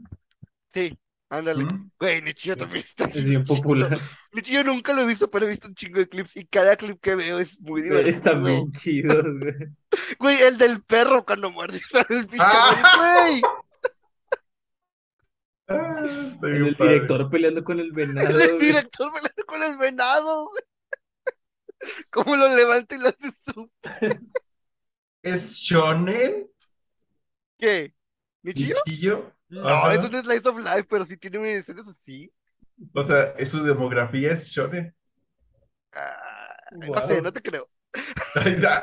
[0.72, 0.98] Sí,
[1.30, 1.64] ándale.
[1.64, 1.90] ¿Mm?
[1.98, 3.56] Güey, Nichio también está Es bien chido.
[3.56, 3.98] popular.
[4.32, 7.00] Nichio nunca lo he visto, pero he visto un chingo de clips y cada clip
[7.00, 8.40] que veo es muy Está divertido.
[8.44, 9.54] bien chido, güey.
[10.18, 12.92] Güey, el del perro cuando muerde sale el pinche Ah.
[13.30, 13.42] güey.
[15.68, 18.58] Ah, está El, director peleando con el venado, El güey.
[18.58, 20.62] director peleando con el venado, güey.
[22.10, 23.70] Cómo lo levanta y lo hace su...
[25.22, 26.50] ¿Es shonen?
[27.58, 27.94] ¿Qué?
[28.42, 28.76] ¿Nichio?
[28.86, 29.32] ¿Nichillo?
[29.50, 29.94] No, Ajá.
[29.94, 32.32] es un slice of life, pero sí tiene escenas así.
[32.94, 34.94] O sea, ¿es su demografía es shonen?
[35.92, 37.68] Ah, no sé, no te creo.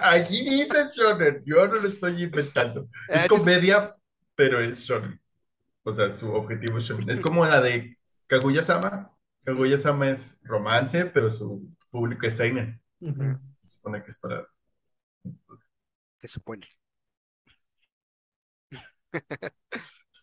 [0.01, 2.89] Aquí dice shonen, yo no lo estoy inventando.
[3.09, 3.95] Ah, Es comedia,
[4.35, 5.19] pero es shonen.
[5.83, 7.09] O sea, su objetivo es shonen.
[7.09, 7.97] Es como la de
[8.27, 9.11] Kaguya-sama.
[9.45, 12.81] Kaguya-sama es romance, pero su público es seinen.
[12.99, 14.45] Se supone que es para...
[16.21, 16.67] Se supone.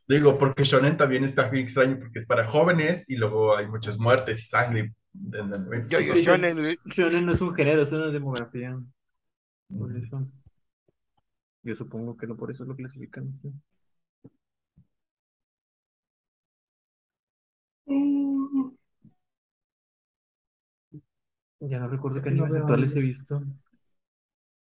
[0.06, 3.98] Digo, porque shonen también está bien extraño porque es para jóvenes y luego hay muchas
[3.98, 4.94] muertes y sangre.
[5.12, 6.78] Yo, yo, shonen.
[6.84, 8.78] Shonen no es un género, es una demografía.
[9.68, 10.28] Por eso.
[11.62, 13.32] Yo supongo que no por eso lo clasifican.
[13.40, 13.50] ¿sí?
[21.60, 23.42] Ya no recuerdo qué animes actuales he visto.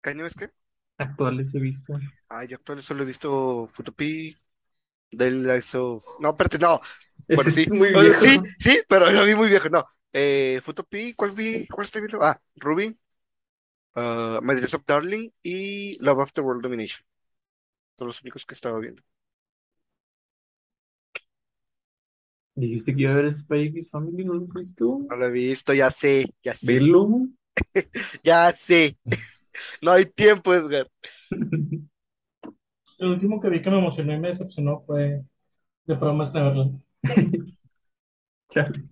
[0.01, 0.49] ¿Qué año es que?
[0.97, 1.99] Actuales he visto.
[2.29, 4.35] Ah, yo actualmente solo he visto Futopi,
[5.11, 6.03] del Lies of...
[6.19, 6.81] No, espérate, no.
[7.27, 7.61] Bueno, sí.
[7.63, 8.19] es muy viejo.
[8.19, 9.85] sí, sí, pero lo vi muy viejo, no.
[10.13, 11.67] Eh, Futopi, ¿cuál vi?
[11.67, 12.19] ¿Cuál estoy viendo?
[12.21, 12.97] Ah, Ruby,
[13.95, 17.05] uh, My Dress Up Darling y Love After World Domination.
[17.97, 19.03] Son los únicos que estaba viendo.
[22.55, 24.99] Dijiste que iba a ver Spy X Family, ¿no lo has visto?
[25.09, 27.27] No lo he visto, ya sé, ya sé, Velo.
[28.23, 28.97] ya sé.
[29.81, 30.87] No hay tiempo, Edgar.
[32.99, 35.23] El último que vi que me emocionó y me decepcionó fue
[35.87, 36.81] The Promised Neverland.
[38.49, 38.87] Chale.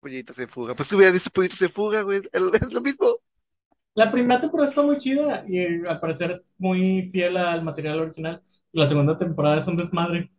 [0.00, 0.74] Pollitos en fuga.
[0.74, 2.22] Pues tú hubieras visto Pollitos en fuga, güey.
[2.32, 3.18] Es lo mismo.
[3.94, 8.00] La primera temporada está muy chida y eh, al parecer es muy fiel al material
[8.00, 8.42] original.
[8.72, 10.30] La segunda temporada es un desmadre.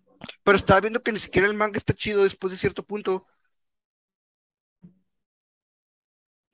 [0.44, 3.26] Pero estaba viendo que ni siquiera el manga está chido después de cierto punto.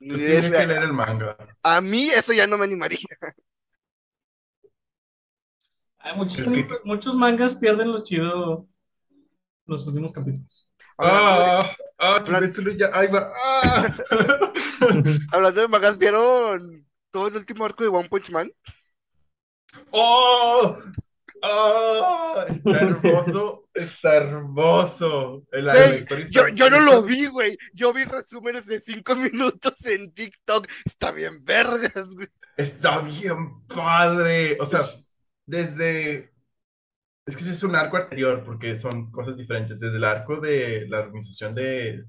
[0.06, 1.36] Tú Es- tienes que leer el manga.
[1.62, 2.98] a mí eso ya no me animaría.
[6.00, 8.66] Hay muchos, El que- muchos mangas pierden lo chido
[9.66, 10.68] los últimos capítulos.
[10.96, 12.24] Hablando de, Ah, ah,
[12.76, 13.30] Ya- ahí va.
[13.62, 13.96] Ah.
[15.32, 18.50] hablando de mangas, ¿vieron todo el último arco de One Punch Man?
[19.90, 20.76] ¡Oh!
[21.42, 22.44] ¡Oh!
[22.48, 25.42] Está hermoso, está hermoso.
[25.50, 27.56] Güey, historia Yo, está- yo no lo vi, güey.
[27.72, 30.66] Yo vi resúmenes de cinco minutos en TikTok.
[30.84, 32.28] Está bien vergas, güey.
[32.56, 34.58] Está bien padre.
[34.60, 34.82] O sea,
[35.50, 36.32] desde.
[37.26, 39.80] Es que ese es un arco anterior, porque son cosas diferentes.
[39.80, 42.04] Desde el arco de la organización de,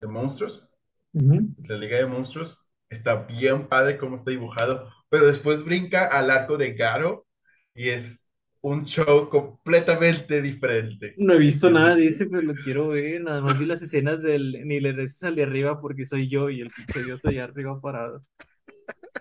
[0.00, 0.72] de monstruos,
[1.14, 1.56] Ujú.
[1.64, 4.90] la Liga de Monstruos, está bien padre cómo está dibujado.
[5.10, 7.26] Pero después brinca al arco de Garo
[7.74, 8.22] y es
[8.62, 11.18] un show completamente diferente.
[11.18, 13.22] No he visto nada de ese, pero lo quiero ver.
[13.22, 16.50] Nada más vi las escenas del ni le des al de arriba porque soy yo
[16.50, 18.24] y el pinche yo soy arriba parado.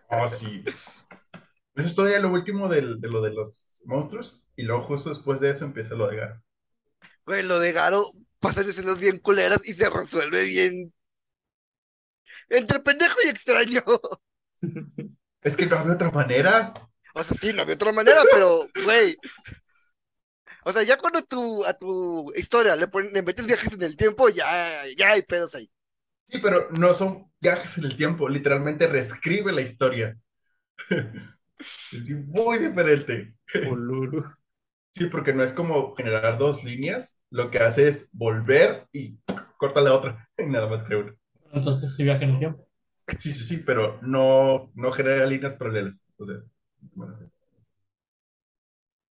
[0.10, 0.64] Oh, sí.
[1.76, 4.43] Eso es todavía lo último del- de lo de los monstruos.
[4.55, 6.43] Y luego justo después de eso empieza lo de Garo.
[7.26, 10.93] Güey, lo de Garo pasan escenas bien culeras y se resuelve bien.
[12.49, 13.84] Entre pendejo y extraño.
[15.41, 16.73] Es que no había otra manera.
[17.13, 19.17] O sea, sí, no había otra manera, pero, güey.
[20.65, 23.95] O sea, ya cuando tu, a tu historia le, ponen, le metes viajes en el
[23.95, 25.69] tiempo, ya, ya hay pedos ahí.
[26.30, 28.28] Sí, pero no son viajes en el tiempo.
[28.30, 30.17] Literalmente reescribe la historia.
[31.60, 33.36] Es muy diferente.
[34.91, 37.18] Sí, porque no es como generar dos líneas.
[37.30, 39.18] Lo que hace es volver y
[39.58, 40.30] corta la otra.
[40.38, 41.16] Y nada más creo una.
[41.53, 42.68] Entonces sí viaja en el tiempo.
[43.20, 46.06] Sí, sí, sí, pero no, no genera líneas paralelas.
[46.18, 46.36] O sea,
[46.93, 47.18] bueno,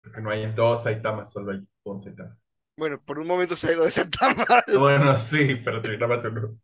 [0.01, 2.37] porque no hay dos Saitamas, solo hay un Saitama.
[2.77, 4.77] Bueno, por un momento se ha ido de Santa Madre.
[4.77, 6.57] Bueno, sí, pero tiene nada más uno.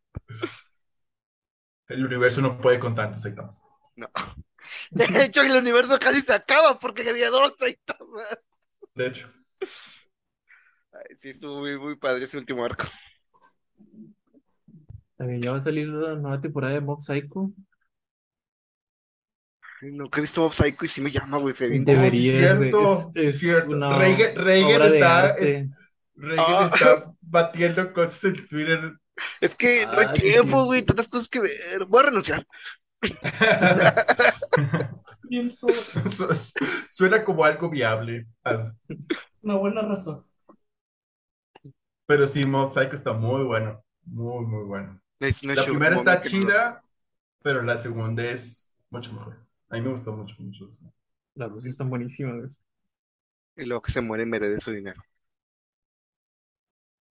[1.87, 3.63] El universo no puede con tantos Saitamas.
[4.91, 8.39] De hecho, el universo casi se acaba porque había dos Saitamas.
[8.95, 9.31] De hecho,
[10.91, 12.85] Ay, sí, estuvo muy, muy padre ese último arco.
[15.17, 17.51] También ya va a salir la nueva temporada de Mob Psycho.
[19.81, 21.53] Nunca he visto Mob Psycho y sí me llama, güey.
[21.53, 22.57] Debería.
[22.57, 23.71] Cierto, es- es cierto.
[23.71, 25.69] una Reagan, Reagan Obra de está, es-
[26.37, 26.69] Ah.
[26.73, 28.93] está batiendo cosas en Twitter.
[29.41, 30.83] Es que no hay tiempo, güey.
[30.83, 31.85] Tantas cosas que ver.
[31.87, 32.47] Voy a renunciar.
[35.29, 35.51] Bien
[36.91, 38.27] Suena como algo viable.
[39.41, 40.25] Una buena razón.
[42.05, 43.83] Pero sí, Mob Psycho está muy bueno.
[44.05, 45.01] Muy, muy bueno.
[45.19, 46.83] La show- primera está no- chida,
[47.41, 49.37] pero la segunda es mucho mejor.
[49.69, 50.69] A mí me gustó mucho, mucho.
[51.35, 52.55] Las dos están buenísimas.
[53.55, 55.01] Y luego que se muere me herede su dinero.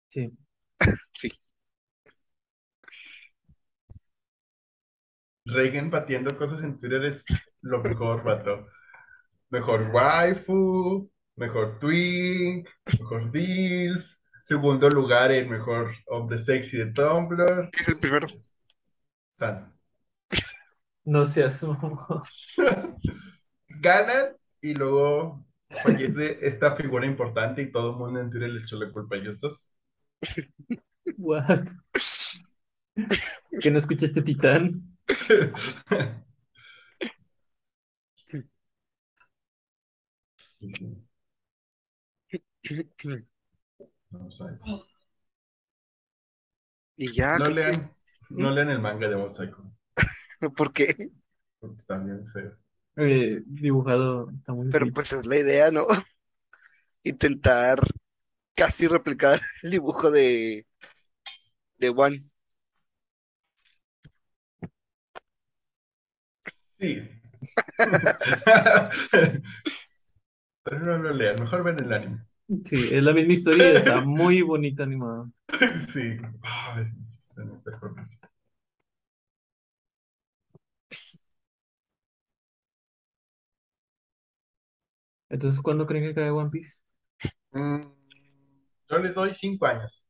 [0.10, 0.32] Sí.
[1.14, 1.32] Sí.
[5.46, 7.26] Reagan batiendo cosas en Twitter es
[7.62, 8.68] lo mejor, vato.
[9.50, 12.70] Mejor waifu, mejor twink,
[13.00, 14.06] mejor dilf,
[14.46, 18.28] segundo lugar en mejor hombre sexy de Tumblr, Es el primero.
[19.32, 19.80] Sans.
[21.06, 21.62] No seas.
[23.68, 25.46] Ganan y luego
[25.84, 29.20] fallece esta figura importante y todo el mundo en Twitter le echó la culpa a
[29.20, 29.72] ellos dos.
[31.18, 31.68] What?
[33.60, 34.93] ¿Que no escuchaste Titán?
[46.98, 47.92] Y sí, ya, No que- lean,
[48.30, 49.64] no lean el manga de Mob Psycho,
[50.56, 50.96] ¿por qué?
[51.60, 52.58] porque está bien feo.
[52.98, 55.88] Eh, dibujado está muy Pero pues es la idea, ¿no?
[57.04, 57.80] Intentar
[58.56, 60.66] casi replicar el dibujo de,
[61.78, 62.24] de One.
[66.84, 67.10] Sí.
[70.64, 72.26] Pero no lo lean, mejor ven el anime.
[72.66, 75.30] Sí, es la misma historia y está muy bonita animada.
[75.88, 76.18] Sí.
[76.42, 78.18] Ay, sí, sí, está en esta forma, sí.
[85.30, 86.74] Entonces, ¿cuándo creen que cae One Piece?
[87.52, 87.82] Mm,
[88.90, 90.06] yo le doy cinco años.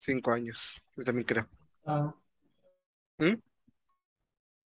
[0.00, 1.48] Cinco años, yo también creo.
[1.86, 2.14] Ah.
[3.18, 3.36] ¿Mm?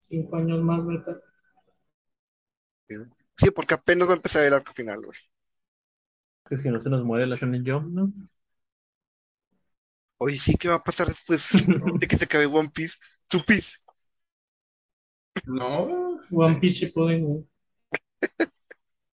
[0.00, 1.27] Cinco años más, neta.
[3.38, 5.18] Sí, porque apenas va a empezar el arco final, güey.
[6.48, 8.12] Que si no se nos muere la Shonen Jump, ¿no?
[10.18, 11.48] Oye, sí, ¿qué va a pasar después
[12.00, 12.96] de que se acabe One Piece?
[13.28, 13.78] Two Piece.
[15.46, 16.16] No.
[16.30, 17.44] One Piece güey.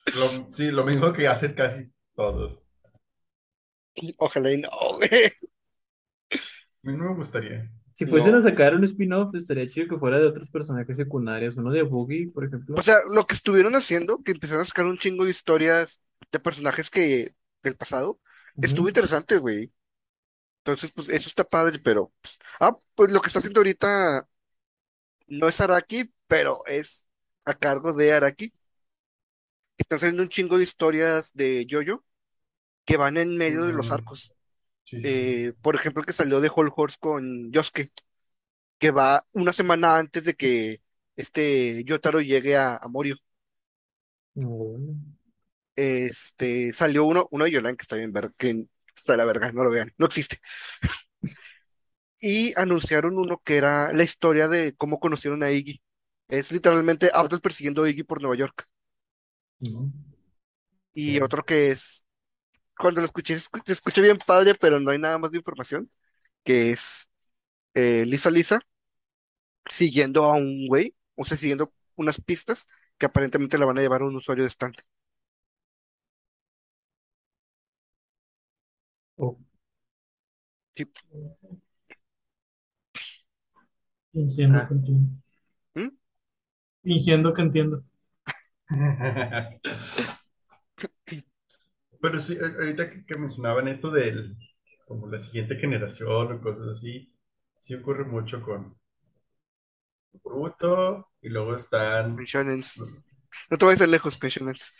[0.13, 2.57] Lo- sí, lo mismo que hacen casi todos.
[4.17, 5.09] Ojalá y no, güey.
[6.83, 7.69] A mí no me gustaría.
[7.95, 8.39] Si fuesen No.
[8.39, 11.55] a sacar un spin-off, estaría chido que fuera de otros personajes secundarios.
[11.55, 12.75] Uno de Boogie, por ejemplo.
[12.77, 16.39] O sea, lo que estuvieron haciendo, que empezaron a sacar un chingo de historias de
[16.39, 17.33] personajes que
[17.63, 18.19] del pasado,
[18.61, 19.71] estuvo interesante, güey.
[20.59, 24.27] Entonces, pues eso está padre, pero pues, ah, pues lo que está haciendo ahorita
[25.27, 27.05] no es Araki, pero es
[27.45, 28.53] a cargo de Araki.
[29.77, 32.03] Están saliendo un chingo de historias de JoJo
[32.85, 34.34] que van en medio de los arcos.
[34.85, 35.17] Sí, sí.
[35.17, 37.91] Eh, por ejemplo, el que salió de Whole Horse con Yosuke,
[38.79, 40.81] que va una semana antes de que
[41.17, 43.17] este Yotaro llegue a, a Morio.
[44.35, 44.77] No.
[45.75, 48.65] Este, salió uno, uno de Yolan que está bien ver, que
[48.95, 50.39] está de la verga, no lo vean, no existe.
[52.21, 55.81] Y anunciaron uno que era la historia de cómo conocieron a Iggy.
[56.27, 58.65] Es literalmente Abdul persiguiendo a Iggy por Nueva York.
[59.61, 59.91] No.
[60.93, 62.04] Y otro que es,
[62.77, 65.37] cuando lo escuché, se escu- se escucha bien padre, pero no hay nada más de
[65.37, 65.89] información,
[66.43, 67.07] que es
[67.75, 68.61] eh, Lisa Lisa
[69.69, 72.65] siguiendo a un güey, o sea, siguiendo unas pistas
[72.97, 74.75] que aparentemente la van a llevar a un usuario de stand.
[79.19, 79.37] Oh,
[80.75, 80.85] Sí.
[84.11, 84.67] Fingiendo Ah.
[84.67, 85.09] que entiendo.
[85.75, 85.89] ¿Mm?
[86.83, 87.83] Fingiendo que entiendo.
[92.05, 94.37] Pero sí, ahorita que, que mencionaban esto del,
[94.87, 97.13] como la siguiente generación o cosas así,
[97.59, 98.77] sí ocurre mucho con
[100.23, 102.79] Boruto y luego están, shonens.
[103.49, 104.73] No te vayas tan lejos con shonens.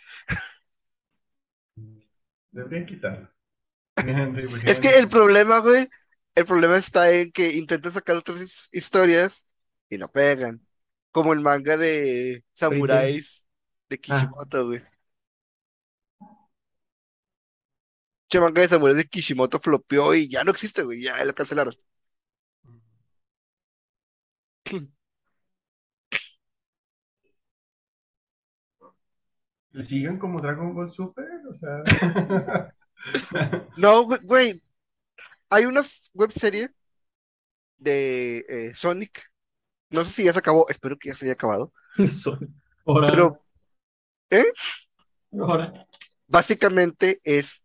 [2.52, 3.32] deberían quitar.
[4.66, 5.88] Es que el problema, güey,
[6.34, 9.46] el problema está en que intentan sacar otras his- historias
[9.88, 10.66] y no pegan.
[11.10, 13.46] Como el manga de samuráis
[13.88, 14.82] de Kishimoto, güey.
[18.28, 21.74] Che manga de samuráis de Kishimoto flopeó y ya no existe, güey, ya lo cancelaron.
[29.72, 31.26] ¿Le sigan como Dragon Ball Super?
[31.48, 31.82] O sea,
[33.76, 34.62] No, güey,
[35.50, 35.82] hay una
[36.14, 36.70] webserie
[37.78, 39.22] de eh, Sonic.
[39.90, 41.72] No sé si ya se acabó, espero que ya se haya acabado.
[42.06, 42.54] son-
[42.86, 43.42] Ahora, Pero
[45.32, 45.86] ahora.
[46.28, 47.62] básicamente es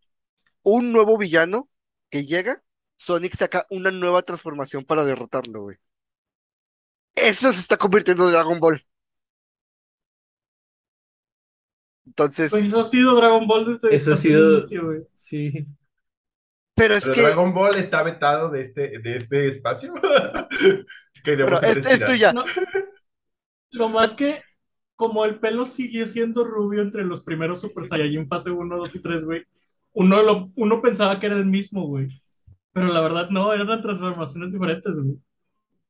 [0.63, 1.69] un nuevo villano
[2.09, 2.63] que llega,
[2.97, 5.77] Sonic saca una nueva transformación para derrotarlo, güey.
[7.15, 8.85] Eso se está convirtiendo en Dragon Ball.
[12.05, 15.01] Entonces, Pues eso ha sido Dragon Ball desde, Eso ha sido- inicio, güey.
[15.13, 15.65] Sí.
[16.75, 19.93] pero es pero que, Dragon Ball está vetado de este, de este espacio.
[21.23, 22.09] Bueno, es, es respirar.
[22.09, 22.33] tuya.
[22.33, 22.43] No,
[23.69, 24.41] lo más que,
[24.95, 28.99] como el pelo sigue siendo rubio entre los primeros Super Saiyajin fase 1, 2 y
[29.03, 29.45] 3, güey,
[29.93, 32.09] uno, lo, uno pensaba que era el mismo, güey.
[32.73, 35.17] Pero la verdad no, eran transformaciones diferentes, güey.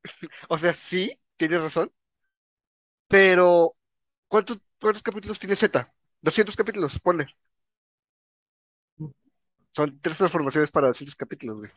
[0.49, 1.91] O sea, sí, tienes razón.
[3.07, 3.75] Pero,
[4.27, 5.93] ¿cuántos, cuántos capítulos tiene Z?
[6.21, 7.27] 200 capítulos, ponle.
[9.75, 11.71] Son tres transformaciones para 200 capítulos, güey.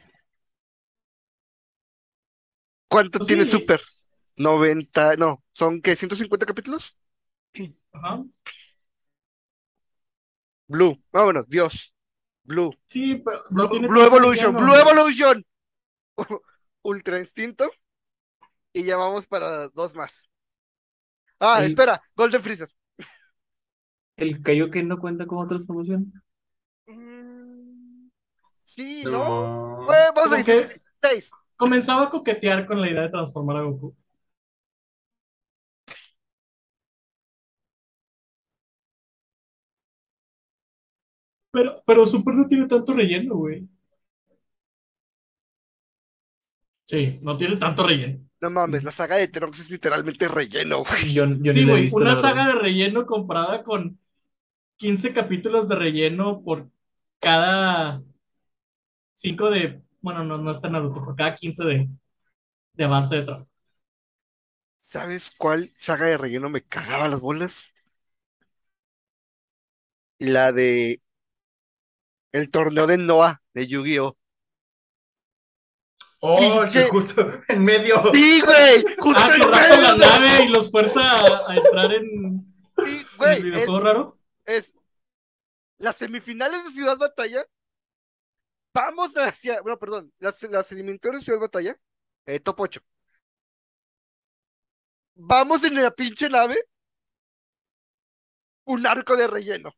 [2.89, 3.45] ¿Cuánto Pues tiene sí.
[3.45, 3.81] Super?
[4.37, 5.97] 90, no, ¿son qué?
[5.97, 6.97] ¿150 capítulos?
[7.93, 8.25] Ajá.
[10.69, 11.94] Blue, vámonos, Dios.
[12.45, 12.75] Blue.
[12.87, 14.75] Sí, pero Blue, no Evolution, Blue.
[14.75, 15.45] Evolution.
[16.83, 17.71] Ultra Instinto.
[18.73, 20.29] Y ya vamos para dos más.
[21.41, 22.69] Ah, El- espera, Golden Freezer.
[24.17, 26.13] ¿El Kaioken no cuenta como transformación?
[26.87, 28.09] Mm,
[28.65, 29.11] Sí, ¿no?
[29.13, 29.85] No.
[29.87, 30.83] Bueno, vamos a decir
[31.57, 33.95] comenzaba a coquetear con la idea de transformar a Goku.
[41.55, 43.67] Pero, pero Super no tiene tanto relleno, güey.
[46.85, 48.25] Sí, no tiene tanto relleno.
[48.41, 51.15] No mames, la saga de Trunks es literalmente relleno, güey.
[51.15, 53.99] Yo, yo Sí, güey, una saga de relleno comparada con
[54.77, 56.71] 15 capítulos de relleno por
[57.21, 58.03] cada
[59.15, 61.89] 5 de, bueno, no, no está Naruto, por cada 15 de,
[62.75, 63.49] de avance de Trunks.
[64.81, 67.75] ¿Sabes cuál saga de relleno me cagaba las bolas?
[70.19, 71.01] La de
[72.35, 74.17] el torneo de Noah de Yu-Gi-Oh!
[76.27, 78.03] Oh, Pinche- justo en medio.
[78.13, 82.55] Sí, güey, justo Ah, en medio la nave y los fuerza a, a entrar en,
[82.79, 84.19] Sí, en el güey, es, videojuego raro.
[84.47, 84.73] es
[85.79, 87.45] las semifinales de Ciudad Batalla.
[88.75, 91.79] Vamos hacia, bueno, perdón, las, las eliminatorias de Ciudad Batalla,
[92.27, 92.81] eh, top 8.
[95.17, 96.57] Vamos en la pinche nave,
[98.65, 99.73] un arco de relleno.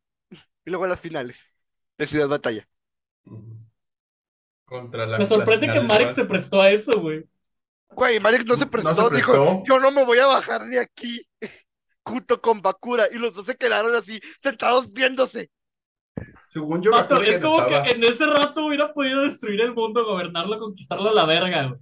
[0.65, 1.53] Y luego las finales
[1.99, 2.69] de Ciudad Batalla.
[4.65, 7.25] Contra la Me sorprende que Marek se prestó a eso, güey.
[7.91, 11.27] Güey, Marek no se No prestó, dijo, yo no me voy a bajar de aquí.
[12.05, 13.07] Junto con Bakura.
[13.11, 15.51] Y los dos se quedaron así, sentados viéndose.
[16.49, 17.85] Según yo, Bakura es como estaba.
[17.85, 21.81] que en ese rato hubiera podido destruir el mundo, gobernarlo, conquistarlo a la verga, güey.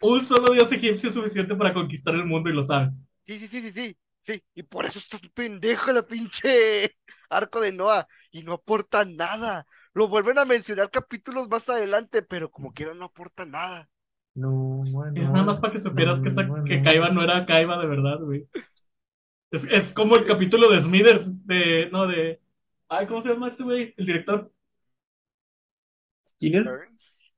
[0.00, 3.06] Un solo dios egipcio es suficiente para conquistar el mundo y lo sabes.
[3.26, 3.96] Sí, sí, sí, sí, sí.
[4.22, 6.96] Sí, y por eso está pendejo la pinche
[7.30, 8.08] arco de Noah.
[8.30, 9.66] Y no aporta nada.
[9.94, 13.88] Lo vuelven a mencionar capítulos más adelante, pero como quiera no aporta nada.
[14.34, 15.22] No, bueno.
[15.22, 16.82] Es nada más para que supieras que, esa, no, que.
[16.82, 18.46] Kaiba no era Kaiba de verdad, güey.
[19.50, 22.40] Es, es como el capítulo de Smithers, de, no, de...
[22.88, 23.94] Ay, ¿cómo se llama este güey?
[23.96, 24.52] El director.
[26.28, 26.66] Skinner.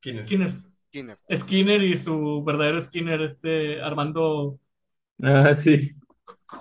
[0.02, 0.50] Skinner.
[0.90, 1.18] Skinner.
[1.32, 4.58] Skinner y su verdadero Skinner, este Armando...
[5.22, 5.94] Ah, sí.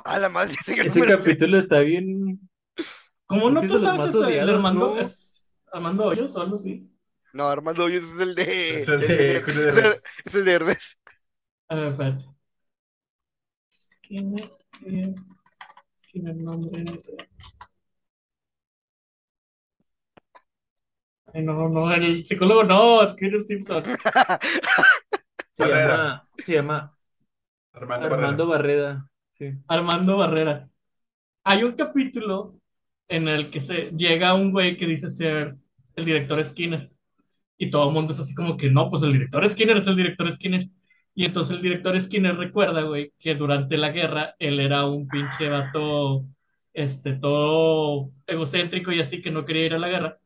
[0.05, 2.39] A la madre, ese que no Ese capítulo está bien.
[3.27, 4.25] ¿Cómo no tú es sabes más eso?
[4.27, 4.95] El de Armando...
[4.95, 5.01] ¿no?
[5.01, 6.89] ¿Es Armando Hoyos o algo así?
[7.33, 8.77] No, Armando Hoyos es el de.
[8.77, 9.93] Es el de es el-
[10.25, 10.97] es el de Herbes.
[11.69, 12.25] A ver, espérate.
[13.79, 14.49] Skinner...
[14.85, 15.15] eh,
[16.01, 16.83] Skinner, nombre...
[21.33, 23.83] Ay, no, no, el psicólogo no, Skinner Simpson.
[25.53, 25.97] Se Barrera.
[25.97, 26.97] llama, se llama
[27.73, 28.07] Armando.
[29.37, 29.53] Sí.
[29.67, 30.69] Armando Barrera.
[31.43, 32.56] Hay un capítulo
[33.07, 35.55] en el que se llega un güey que dice ser
[35.95, 36.91] el director Skinner.
[37.57, 39.95] Y todo el mundo es así como que no, pues el director Skinner es el
[39.95, 40.67] director Skinner.
[41.15, 45.49] Y entonces el director Skinner recuerda, güey, que durante la guerra él era un pinche
[45.49, 46.25] vato,
[46.73, 50.19] este, todo egocéntrico y así que no quería ir a la guerra.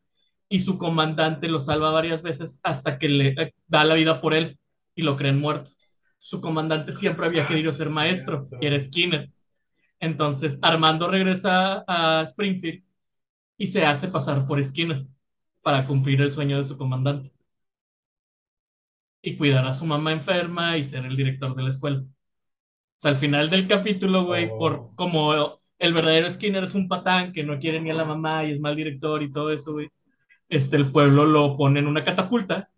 [0.50, 4.36] Y su comandante lo salva varias veces hasta que le eh, da la vida por
[4.36, 4.60] él
[4.96, 5.72] y lo creen muerto.
[6.20, 9.30] Su comandante siempre había Ah, querido ser es maestro, que era Skinner.
[10.02, 12.84] Entonces Armando regresa a Springfield
[13.58, 15.06] y se hace pasar por Skinner
[15.62, 17.32] para cumplir el sueño de su comandante
[19.22, 22.00] y cuidar a su mamá enferma y ser el director de la escuela.
[22.00, 22.06] O
[22.98, 24.58] sea, al final del capítulo, güey, Oh.
[24.58, 28.44] por como el verdadero Skinner es un patán que no quiere ni a la mamá
[28.44, 29.90] y es mal director y todo eso, güey.
[30.50, 32.70] Este, el pueblo lo pone en una catapulta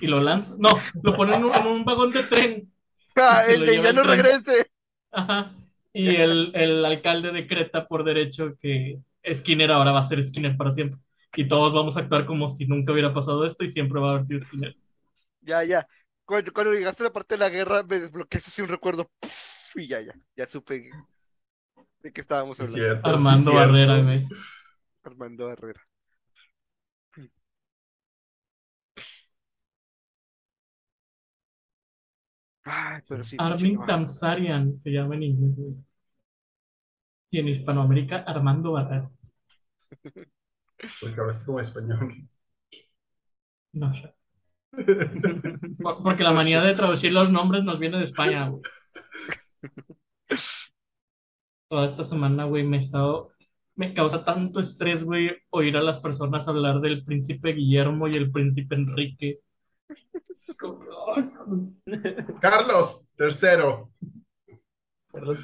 [0.00, 0.54] y lo lanza.
[0.58, 0.70] No,
[1.02, 2.72] lo pone en un, en un vagón de tren.
[3.16, 4.16] Ah, el de ya no tren.
[4.18, 4.66] regrese.
[5.12, 5.54] Ajá.
[5.98, 9.00] Y el, el alcalde decreta por derecho que
[9.32, 11.00] Skinner ahora va a ser Skinner para siempre.
[11.34, 14.10] Y todos vamos a actuar como si nunca hubiera pasado esto y siempre va a
[14.12, 14.76] haber sido Skinner.
[15.40, 15.86] Ya, ya.
[16.24, 19.10] Cuando, cuando llegaste a la parte de la guerra, me desbloqueaste así un recuerdo.
[19.74, 20.14] Y ya, ya.
[20.36, 20.82] Ya supe
[22.00, 22.74] de qué estábamos Es hablando.
[22.74, 23.54] cierto, sí, Armando cierto.
[23.54, 24.26] Barrera, güey.
[25.04, 25.85] Armando Herrera.
[32.66, 33.36] Ay, pero sí.
[33.38, 33.78] Armin.
[33.86, 35.74] Tamsarian se llama en inglés, güey.
[37.30, 39.10] Y en Hispanoamérica, Armando Barrera.
[41.00, 42.28] Porque hablas como español.
[43.72, 44.14] No sé.
[45.82, 48.62] Por- Porque la manía de traducir los nombres nos viene de España, güey.
[51.68, 53.30] Toda esta semana, güey, me he estado.
[53.74, 58.30] Me causa tanto estrés, güey, oír a las personas hablar del príncipe Guillermo y el
[58.30, 59.40] príncipe Enrique.
[62.40, 63.90] Carlos, tercero.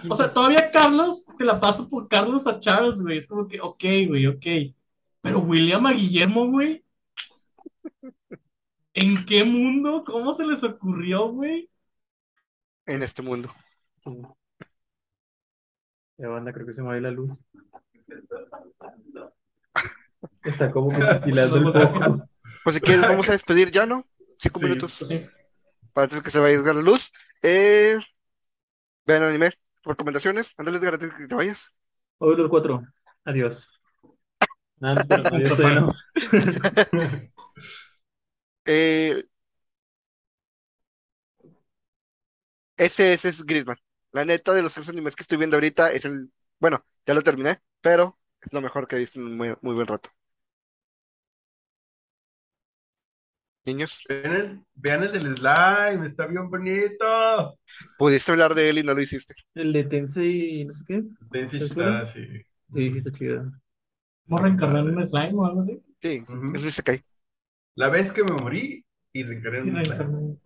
[0.09, 3.19] O sea, todavía Carlos, te la paso por Carlos a Charles, güey.
[3.19, 4.75] Es como que, ok, güey, ok.
[5.23, 6.85] Pero William a Guillermo, güey.
[8.95, 10.05] ¿En qué mundo?
[10.05, 11.71] ¿Cómo se les ocurrió, güey?
[12.87, 13.51] En este mundo.
[16.19, 17.31] Ya banda, creo que se me va a ir la luz.
[20.45, 20.97] Está como que
[21.31, 22.29] el foco.
[22.65, 24.05] Pues si quieres, vamos a despedir ya, ¿no?
[24.43, 24.65] Cinco Sí.
[24.67, 25.27] minutos Pues sí.
[25.93, 27.13] para antes que se vaya a la luz.
[27.43, 27.99] Eh,
[29.07, 29.53] vean anime.
[29.85, 30.55] Recomendaciones.
[30.57, 31.73] Ándale, Edgar, antes que te vayas.
[32.19, 32.83] Hoy los cuatro.
[33.25, 33.79] Adiós.
[34.83, 35.93] No.
[38.65, 39.25] Eh,
[42.77, 43.77] ese, ese es Gridman.
[44.13, 46.31] La neta de los tres animes que estoy viendo ahorita es el.
[46.59, 49.75] Bueno, ya lo terminé, pero es lo mejor que he visto en un muy, muy
[49.75, 50.11] buen rato.
[53.65, 57.59] Niños, Vean el, vean el del slime, está bien bonito.
[57.97, 59.35] pudiste hablar de él y no lo hiciste.
[59.55, 61.03] El de Tensei, no sé qué.
[61.31, 62.27] Tensei ¿Te Shitara, sí.
[62.75, 63.53] Sí, sí, está chido.
[64.27, 65.81] ¿Vamos a reencarnar en un slime o algo así?
[66.01, 66.57] Sí, Ujú.
[66.57, 67.05] eso sí se cae.
[67.75, 70.37] La vez que me morí y reencarné en un slime.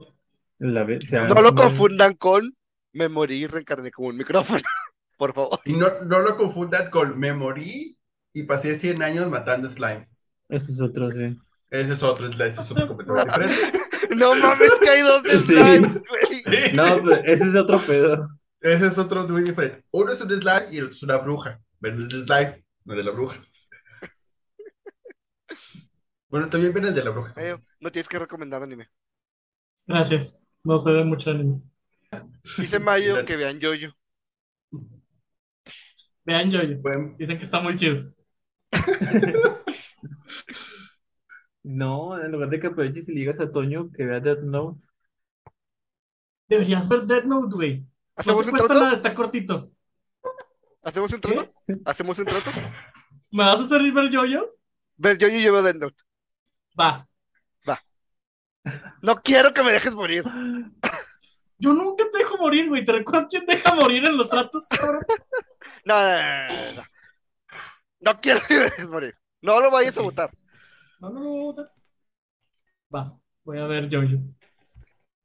[0.59, 2.55] La vez, o sea, No lo no- confundan con
[2.93, 4.59] me morí y reencarné como un micrófono,
[5.18, 5.60] por favor.
[5.64, 7.97] Y no, no lo confundan con me morí
[8.32, 10.24] y pasé 100 años matando slimes.
[10.48, 11.36] Ese es otro, sí.
[11.70, 13.80] Ese es otro slime, ese es otro completamente diferente.
[14.16, 15.55] No mames que hay dos de Sí.
[15.55, 16.72] güey.
[16.74, 18.28] No, pero ese es otro pedo.
[18.60, 19.84] Ese es otro muy diferente.
[19.90, 21.60] Uno es un slime y el otro es una bruja.
[21.80, 23.40] Ven el slime, no el de la bruja.
[26.28, 27.30] Bueno, también ven el de la bruja.
[27.40, 27.64] Eh, bueno.
[27.80, 28.88] no tienes que recomendar anime.
[29.86, 30.43] Gracias.
[30.64, 31.60] No se ve mucho anime.
[32.59, 33.93] Dice Mayo que vean Yoyo.
[36.24, 36.80] Vean Jojo.
[36.80, 38.12] Buen- Dicen que está muy chido.
[41.66, 44.84] No, en lugar de que aproveches y le digas a Toño que vea Death Note.
[46.48, 47.80] Deberías ver Dead Note, güey.
[47.80, 47.86] No
[48.16, 48.84] ¿Hacemos te un cuesta trato?
[48.84, 49.70] nada, está cortito.
[50.84, 51.52] ¿Hacemos un trato?
[51.84, 52.51] ¿Hacemos un trato?
[53.32, 54.55] ¿Me vas a hacer ver Jojo?
[54.97, 56.02] Ves Yoyo y yo veo Death Note.
[56.78, 57.09] Va.
[59.02, 60.24] No quiero que me dejes morir.
[61.59, 62.84] Yo nunca te dejo morir, güey.
[62.84, 65.02] ¿Te recuerdas quién deja morir en los tratos, cabrón?
[65.84, 66.84] No, no, no, no, no.
[68.01, 69.14] No quiero que me dejes morir.
[69.40, 70.30] No lo vayas a votar.
[71.01, 71.68] No, no, no, no.
[72.94, 73.20] Va.
[73.44, 74.23] Voy a ver Jojo.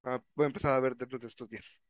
[0.04, 1.82] Ah, voy a empezar a ver Death Note estos días.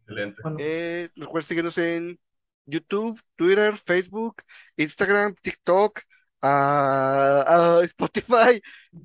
[0.00, 0.40] Excelente.
[0.42, 2.20] Bueno, Eh, recuerden seguirnos en
[2.66, 4.42] YouTube, Twitter, Facebook,
[4.76, 6.00] Instagram, TikTok,
[6.42, 8.60] ah, ah, Spotify,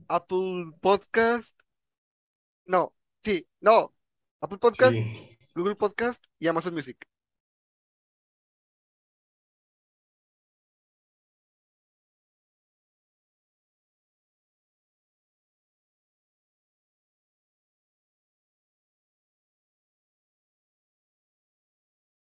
[0.07, 1.55] Apple Podcast.
[2.65, 2.93] No,
[3.23, 3.93] sí, no.
[4.41, 5.37] Apple Podcast, Sí.
[5.55, 6.97] Google Podcast y Amazon Music.